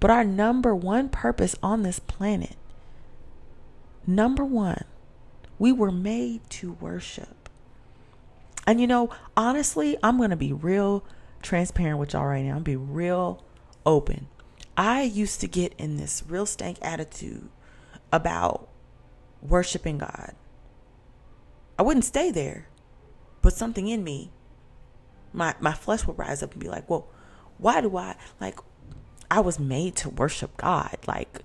But 0.00 0.10
our 0.10 0.22
number 0.22 0.74
one 0.74 1.08
purpose 1.08 1.56
on 1.62 1.82
this 1.82 1.98
planet, 1.98 2.56
number 4.06 4.44
one, 4.44 4.84
we 5.58 5.72
were 5.72 5.90
made 5.90 6.42
to 6.50 6.72
worship. 6.72 7.48
And 8.66 8.82
you 8.82 8.86
know, 8.86 9.08
honestly, 9.34 9.96
I'm 10.02 10.18
going 10.18 10.28
to 10.28 10.36
be 10.36 10.52
real 10.52 11.06
transparent 11.40 11.98
with 11.98 12.12
y'all 12.12 12.26
right 12.26 12.44
now. 12.44 12.56
I'm 12.56 12.62
be 12.62 12.76
real 12.76 13.42
open. 13.86 14.26
I 14.76 15.04
used 15.04 15.40
to 15.40 15.48
get 15.48 15.72
in 15.78 15.96
this 15.96 16.22
real 16.28 16.44
stank 16.44 16.76
attitude 16.82 17.48
about 18.12 18.68
worshiping 19.40 19.96
God. 19.96 20.34
I 21.78 21.82
wouldn't 21.82 22.04
stay 22.04 22.30
there 22.30 22.68
but 23.44 23.52
something 23.52 23.88
in 23.88 24.02
me, 24.02 24.30
my 25.34 25.54
my 25.60 25.74
flesh 25.74 26.06
would 26.06 26.18
rise 26.18 26.42
up 26.42 26.52
and 26.52 26.60
be 26.62 26.68
like, 26.70 26.88
"Well, 26.88 27.06
why 27.58 27.82
do 27.82 27.94
I 27.94 28.16
like? 28.40 28.58
I 29.30 29.40
was 29.40 29.58
made 29.58 29.96
to 29.96 30.08
worship 30.08 30.56
God. 30.56 30.96
Like, 31.06 31.42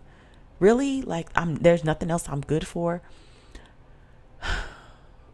really? 0.59 1.01
Like, 1.01 1.27
I'm 1.35 1.55
there's 1.55 1.83
nothing 1.83 2.09
else 2.09 2.29
I'm 2.29 2.41
good 2.41 2.65
for." 2.65 3.01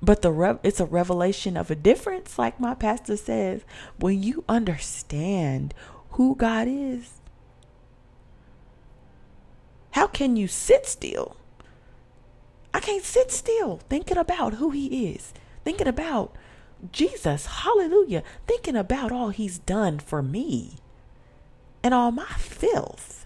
But 0.02 0.22
the 0.22 0.32
rev- 0.32 0.60
it's 0.62 0.80
a 0.80 0.86
revelation 0.86 1.58
of 1.58 1.72
a 1.72 1.76
difference, 1.76 2.38
like 2.38 2.60
my 2.60 2.76
pastor 2.76 3.18
says, 3.18 3.62
when 3.98 4.22
you 4.22 4.44
understand 4.48 5.74
who 6.12 6.36
God 6.36 6.68
is. 6.68 7.22
How 9.92 10.06
can 10.06 10.36
you 10.36 10.48
sit 10.48 10.86
still? 10.86 11.38
I 12.72 12.82
can't 12.82 13.04
sit 13.04 13.32
still 13.32 13.78
thinking 13.90 14.18
about 14.18 14.56
who 14.56 14.70
He 14.70 15.08
is, 15.08 15.34
thinking 15.64 15.88
about 15.88 16.36
Jesus, 16.92 17.46
hallelujah, 17.46 18.24
thinking 18.48 18.76
about 18.76 19.12
all 19.12 19.30
he's 19.30 19.60
done 19.60 20.00
for 20.00 20.22
me 20.22 20.76
and 21.84 21.94
all 21.94 22.12
my 22.12 22.26
filth. 22.38 23.26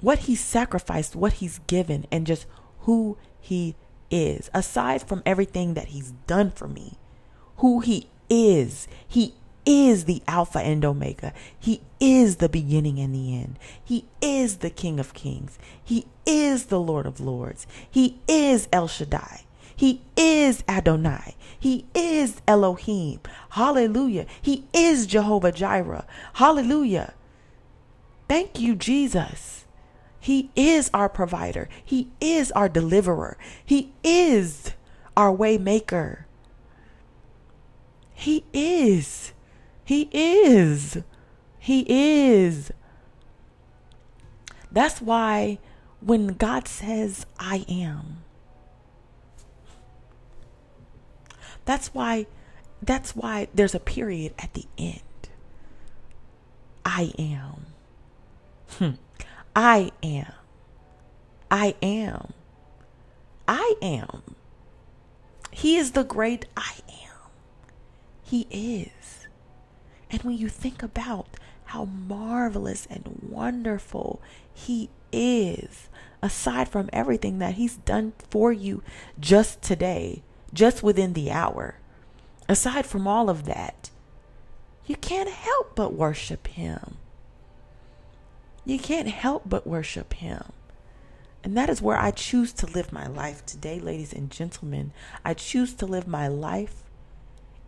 What 0.00 0.20
he 0.20 0.34
sacrificed, 0.34 1.14
what 1.14 1.34
he's 1.34 1.60
given, 1.66 2.06
and 2.10 2.26
just 2.26 2.46
who 2.80 3.16
he 3.40 3.76
is. 4.10 4.50
Aside 4.52 5.02
from 5.02 5.22
everything 5.24 5.74
that 5.74 5.88
he's 5.88 6.12
done 6.26 6.50
for 6.50 6.66
me, 6.66 6.98
who 7.58 7.80
he 7.80 8.08
is. 8.28 8.88
He 9.06 9.34
is 9.64 10.06
the 10.06 10.22
Alpha 10.26 10.58
and 10.58 10.84
Omega. 10.84 11.32
He 11.58 11.82
is 12.00 12.36
the 12.36 12.48
beginning 12.48 12.98
and 12.98 13.14
the 13.14 13.36
end. 13.36 13.58
He 13.82 14.06
is 14.20 14.58
the 14.58 14.70
King 14.70 14.98
of 14.98 15.14
Kings. 15.14 15.58
He 15.82 16.06
is 16.26 16.66
the 16.66 16.80
Lord 16.80 17.06
of 17.06 17.20
Lords. 17.20 17.66
He 17.88 18.20
is 18.26 18.68
El 18.72 18.88
Shaddai. 18.88 19.41
He 19.74 20.02
is 20.16 20.64
Adonai. 20.68 21.36
He 21.58 21.86
is 21.94 22.40
Elohim. 22.46 23.20
Hallelujah. 23.50 24.26
He 24.40 24.64
is 24.72 25.06
Jehovah 25.06 25.52
Jireh. 25.52 26.06
Hallelujah. 26.34 27.14
Thank 28.28 28.58
you, 28.58 28.74
Jesus. 28.74 29.64
He 30.18 30.50
is 30.54 30.90
our 30.94 31.08
provider. 31.08 31.68
He 31.84 32.08
is 32.20 32.52
our 32.52 32.68
deliverer. 32.68 33.36
He 33.64 33.92
is 34.04 34.72
our 35.16 35.32
way 35.32 35.58
maker. 35.58 36.26
He 38.14 38.44
is. 38.52 39.32
He 39.84 40.08
is. 40.12 40.98
He 41.58 41.84
is. 41.88 42.70
That's 44.70 45.00
why 45.02 45.58
when 46.00 46.28
God 46.28 46.66
says, 46.66 47.26
I 47.38 47.64
am, 47.68 48.24
that's 51.64 51.94
why 51.94 52.26
that's 52.82 53.14
why 53.14 53.48
there's 53.54 53.74
a 53.74 53.80
period 53.80 54.34
at 54.38 54.54
the 54.54 54.66
end. 54.76 55.00
I 56.84 57.12
am. 57.18 57.66
Hmm. 58.70 58.90
I 59.54 59.92
am. 60.02 60.32
I 61.50 61.74
am. 61.82 62.32
I 63.46 63.74
am. 63.80 64.22
He 65.50 65.76
is 65.76 65.92
the 65.92 66.04
great 66.04 66.46
I 66.56 66.76
am. 66.88 67.30
He 68.22 68.46
is. 68.50 69.28
And 70.10 70.22
when 70.22 70.36
you 70.36 70.48
think 70.48 70.82
about 70.82 71.28
how 71.66 71.84
marvelous 71.84 72.86
and 72.90 73.20
wonderful 73.28 74.20
He 74.52 74.90
is, 75.12 75.88
aside 76.22 76.68
from 76.68 76.88
everything 76.92 77.38
that 77.38 77.54
He's 77.54 77.76
done 77.76 78.14
for 78.30 78.52
you 78.52 78.82
just 79.20 79.62
today, 79.62 80.22
just 80.52 80.82
within 80.82 81.12
the 81.12 81.30
hour, 81.30 81.76
aside 82.48 82.86
from 82.86 83.06
all 83.06 83.30
of 83.30 83.44
that, 83.44 83.90
you 84.86 84.96
can't 84.96 85.30
help 85.30 85.74
but 85.74 85.94
worship 85.94 86.46
Him. 86.48 86.96
You 88.64 88.78
can't 88.78 89.08
help 89.08 89.44
but 89.46 89.66
worship 89.66 90.14
Him. 90.14 90.52
And 91.44 91.56
that 91.56 91.68
is 91.68 91.82
where 91.82 91.98
I 91.98 92.12
choose 92.12 92.52
to 92.54 92.66
live 92.66 92.92
my 92.92 93.06
life 93.06 93.44
today, 93.44 93.80
ladies 93.80 94.12
and 94.12 94.30
gentlemen. 94.30 94.92
I 95.24 95.34
choose 95.34 95.74
to 95.74 95.86
live 95.86 96.06
my 96.06 96.28
life 96.28 96.84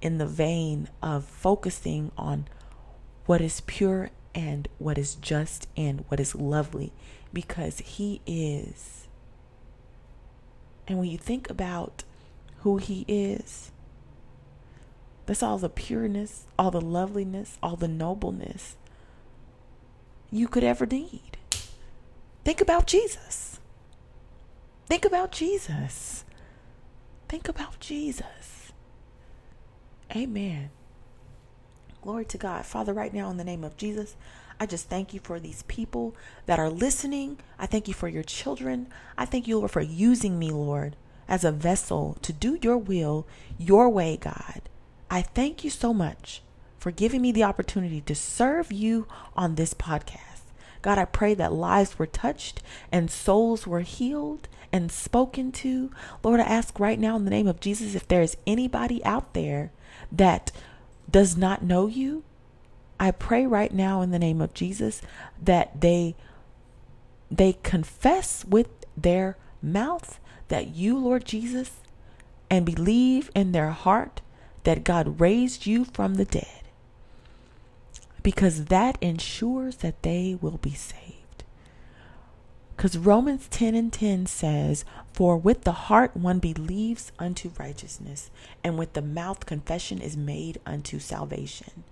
in 0.01 0.19
the 0.19 0.27
vein 0.27 0.89
of 1.03 1.25
focusing 1.25 2.13
on 2.17 2.47
what 3.27 3.41
is 3.41 3.63
pure 3.63 4.11
and 4.35 4.69
what 4.79 4.99
is 4.99 5.15
just 5.15 5.69
and 5.77 6.05
what 6.09 6.21
is 6.21 6.35
lovely 6.35 6.93
because 7.33 7.79
He 7.79 8.21
is. 8.27 9.09
And 10.87 10.99
when 10.99 11.09
you 11.09 11.19
think 11.19 11.49
about 11.49 12.05
who 12.65 12.79
He 12.79 13.05
is, 13.07 13.71
that's 15.27 15.43
all 15.43 15.59
the 15.59 15.69
pureness, 15.69 16.47
all 16.59 16.71
the 16.71 16.81
loveliness, 16.81 17.59
all 17.63 17.77
the 17.77 17.89
nobleness 17.89 18.77
you 20.31 20.49
could 20.49 20.65
ever 20.65 20.87
need. 20.87 21.37
Think 22.43 22.63
about 22.63 22.87
Jesus. 22.87 23.61
Think 24.87 25.05
about 25.05 25.31
Jesus. 25.31 26.25
Think 27.29 27.49
about 27.49 27.81
Jesus. 27.81 28.73
Amen. 30.17 30.71
Glory 32.01 32.25
to 32.25 32.39
God. 32.39 32.65
Father, 32.65 32.95
right 32.95 33.13
now, 33.13 33.31
in 33.31 33.37
the 33.37 33.45
name 33.45 33.63
of 33.65 33.77
Jesus, 33.77 34.17
I 34.59 34.65
just 34.65 34.89
thank 34.89 35.13
you 35.13 35.21
for 35.21 35.39
these 35.39 35.65
people 35.65 36.17
that 36.47 36.59
are 36.59 36.71
listening. 36.71 37.39
I 37.59 37.67
thank 37.67 37.89
you 37.89 37.95
for 37.95 38.09
your 38.09 38.23
children. 38.23 38.89
I 39.19 39.27
thank 39.27 39.47
you, 39.47 39.59
Lord, 39.59 39.71
for 39.71 39.83
using 39.83 40.39
me, 40.39 40.51
Lord, 40.51 40.97
as 41.29 41.45
a 41.45 41.53
vessel 41.53 42.17
to 42.23 42.33
do 42.33 42.59
your 42.63 42.79
will, 42.79 43.27
your 43.59 43.89
way, 43.89 44.17
God. 44.17 44.63
I 45.11 45.23
thank 45.23 45.65
you 45.65 45.71
so 45.71 45.95
much 45.95 46.43
for 46.79 46.91
giving 46.91 47.23
me 47.23 47.33
the 47.33 47.45
opportunity 47.45 48.01
to 48.03 48.15
serve 48.15 48.73
you 48.73 49.07
on 49.37 49.55
this 49.55 49.75
podcast. 49.75 50.43
God, 50.83 50.99
I 50.99 51.07
pray 51.07 51.33
that 51.35 51.53
lives 51.53 51.99
were 51.99 52.07
touched 52.07 52.63
and 52.93 53.11
souls 53.11 53.67
were 53.67 53.81
healed 53.81 54.49
and 54.71 54.93
spoken 54.93 55.51
to. 55.53 55.91
Lord, 56.23 56.41
I 56.41 56.45
ask 56.45 56.79
right 56.79 56.99
now 56.99 57.17
in 57.17 57.25
the 57.25 57.31
name 57.31 57.47
of 57.47 57.61
Jesus 57.61 57.95
if 57.95 58.07
there 58.07 58.21
is 58.21 58.37
anybody 58.47 59.03
out 59.05 59.33
there 59.33 59.73
that 60.13 60.53
does 61.11 61.37
not 61.37 61.63
know 61.63 61.87
you, 61.87 62.23
I 63.01 63.13
pray 63.13 63.47
right 63.47 63.73
now 63.73 64.03
in 64.03 64.11
the 64.11 64.19
name 64.19 64.41
of 64.41 64.53
Jesus 64.53 65.01
that 65.43 65.81
they 65.81 66.17
they 67.31 67.55
confess 67.63 68.45
with 68.45 68.69
their 68.97 69.37
mouth 69.63 70.21
that 70.55 70.77
you, 70.77 70.97
Lord 70.97 71.25
Jesus, 71.25 71.81
and 72.49 72.65
believe 72.65 73.29
in 73.35 73.51
their 73.51 73.71
heart 73.71 74.21
that 74.63 74.85
God 74.85 75.19
raised 75.19 75.67
you 75.67 75.85
from 75.85 76.15
the 76.15 76.25
dead. 76.25 76.63
Because 78.23 78.67
that 78.67 78.97
ensures 79.01 79.79
that 79.79 80.01
they 80.05 80.39
will 80.41 80.59
be 80.59 80.73
saved. 80.73 81.43
Because 82.77 82.97
Romans 82.97 83.49
10 83.49 83.75
and 83.75 83.93
10 83.93 84.27
says, 84.27 84.85
For 85.13 85.37
with 85.37 85.63
the 85.63 85.73
heart 85.73 86.17
one 86.17 86.39
believes 86.39 87.11
unto 87.19 87.51
righteousness, 87.59 88.31
and 88.63 88.79
with 88.79 88.93
the 88.93 89.03
mouth 89.03 89.47
confession 89.47 90.01
is 90.01 90.17
made 90.17 90.61
unto 90.65 91.01
salvation. 91.01 91.83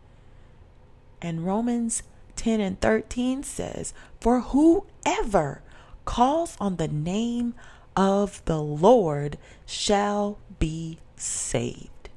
And 1.21 1.45
Romans 1.45 2.05
10 2.37 2.61
and 2.61 2.81
13 2.81 3.43
says, 3.43 3.93
For 4.21 4.39
whoever 4.39 5.63
calls 6.05 6.57
on 6.61 6.77
the 6.77 6.87
name 6.87 7.55
of 7.97 8.45
the 8.45 8.61
Lord 8.61 9.39
shall 9.67 10.39
be 10.59 10.99
saved. 11.17 12.09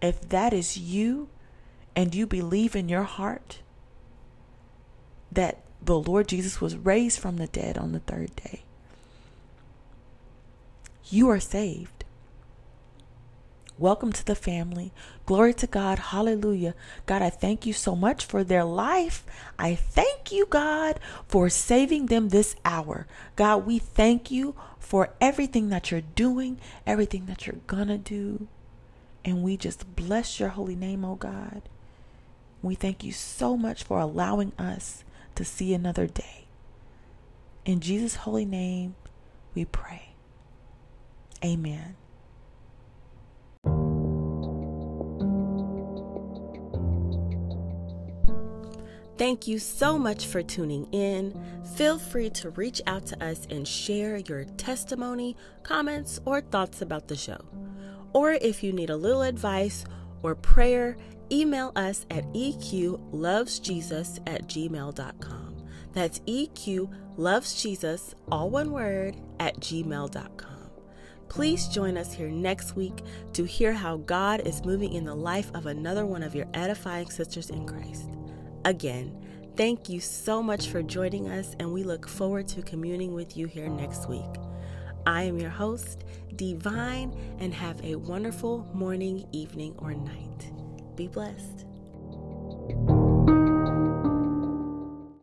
If 0.00 0.28
that 0.28 0.52
is 0.52 0.76
you 0.76 1.28
and 1.94 2.14
you 2.14 2.26
believe 2.26 2.76
in 2.76 2.88
your 2.88 3.02
heart 3.04 3.60
that 5.32 5.62
the 5.82 5.98
Lord 5.98 6.28
Jesus 6.28 6.60
was 6.60 6.76
raised 6.76 7.18
from 7.18 7.36
the 7.36 7.46
dead 7.46 7.76
on 7.78 7.92
the 7.92 8.00
third 8.00 8.34
day, 8.36 8.62
you 11.08 11.28
are 11.28 11.40
saved. 11.40 11.95
Welcome 13.78 14.10
to 14.12 14.24
the 14.24 14.34
family. 14.34 14.90
Glory 15.26 15.52
to 15.54 15.66
God. 15.66 15.98
Hallelujah. 15.98 16.74
God, 17.04 17.20
I 17.20 17.28
thank 17.28 17.66
you 17.66 17.74
so 17.74 17.94
much 17.94 18.24
for 18.24 18.42
their 18.42 18.64
life. 18.64 19.22
I 19.58 19.74
thank 19.74 20.32
you, 20.32 20.46
God, 20.46 20.98
for 21.28 21.50
saving 21.50 22.06
them 22.06 22.30
this 22.30 22.56
hour. 22.64 23.06
God, 23.36 23.66
we 23.66 23.78
thank 23.78 24.30
you 24.30 24.54
for 24.78 25.10
everything 25.20 25.68
that 25.68 25.90
you're 25.90 26.00
doing, 26.00 26.58
everything 26.86 27.26
that 27.26 27.46
you're 27.46 27.60
going 27.66 27.88
to 27.88 27.98
do. 27.98 28.48
And 29.26 29.42
we 29.42 29.58
just 29.58 29.94
bless 29.94 30.40
your 30.40 30.50
holy 30.50 30.76
name, 30.76 31.04
oh 31.04 31.16
God. 31.16 31.62
We 32.62 32.76
thank 32.76 33.04
you 33.04 33.12
so 33.12 33.58
much 33.58 33.82
for 33.82 33.98
allowing 33.98 34.52
us 34.58 35.04
to 35.34 35.44
see 35.44 35.74
another 35.74 36.06
day. 36.06 36.46
In 37.66 37.80
Jesus' 37.80 38.16
holy 38.16 38.46
name, 38.46 38.94
we 39.54 39.66
pray. 39.66 40.14
Amen. 41.44 41.96
Thank 49.18 49.46
you 49.48 49.58
so 49.58 49.98
much 49.98 50.26
for 50.26 50.42
tuning 50.42 50.86
in. 50.92 51.32
Feel 51.74 51.98
free 51.98 52.28
to 52.30 52.50
reach 52.50 52.82
out 52.86 53.06
to 53.06 53.24
us 53.24 53.46
and 53.48 53.66
share 53.66 54.18
your 54.18 54.44
testimony, 54.44 55.36
comments, 55.62 56.20
or 56.26 56.42
thoughts 56.42 56.82
about 56.82 57.08
the 57.08 57.16
show. 57.16 57.40
Or 58.12 58.32
if 58.32 58.62
you 58.62 58.74
need 58.74 58.90
a 58.90 58.96
little 58.96 59.22
advice 59.22 59.86
or 60.22 60.34
prayer, 60.34 60.98
email 61.32 61.72
us 61.76 62.04
at 62.10 62.30
eqlovesjesus 62.34 64.18
at 64.26 64.46
gmail.com. 64.48 65.56
That's 65.92 66.18
eqlovesjesus, 66.20 68.14
all 68.30 68.50
one 68.50 68.70
word, 68.70 69.16
at 69.40 69.58
gmail.com. 69.60 70.70
Please 71.28 71.68
join 71.68 71.96
us 71.96 72.12
here 72.12 72.28
next 72.28 72.76
week 72.76 73.02
to 73.32 73.44
hear 73.44 73.72
how 73.72 73.96
God 73.96 74.46
is 74.46 74.62
moving 74.64 74.92
in 74.92 75.04
the 75.04 75.14
life 75.14 75.50
of 75.54 75.64
another 75.66 76.04
one 76.04 76.22
of 76.22 76.34
your 76.34 76.46
edifying 76.52 77.08
sisters 77.10 77.48
in 77.48 77.66
Christ. 77.66 78.10
Again, 78.66 79.16
thank 79.56 79.88
you 79.88 80.00
so 80.00 80.42
much 80.42 80.70
for 80.70 80.82
joining 80.82 81.28
us, 81.28 81.54
and 81.60 81.72
we 81.72 81.84
look 81.84 82.08
forward 82.08 82.48
to 82.48 82.62
communing 82.62 83.14
with 83.14 83.36
you 83.36 83.46
here 83.46 83.68
next 83.68 84.08
week. 84.08 84.24
I 85.06 85.22
am 85.22 85.38
your 85.38 85.50
host, 85.50 86.02
Di-Vahyn, 86.34 87.16
and 87.38 87.54
have 87.54 87.80
a 87.84 87.94
wonderful 87.94 88.68
morning, 88.74 89.24
evening, 89.30 89.76
or 89.78 89.94
night. 89.94 90.50
Be 90.96 91.06
blessed. 91.06 91.64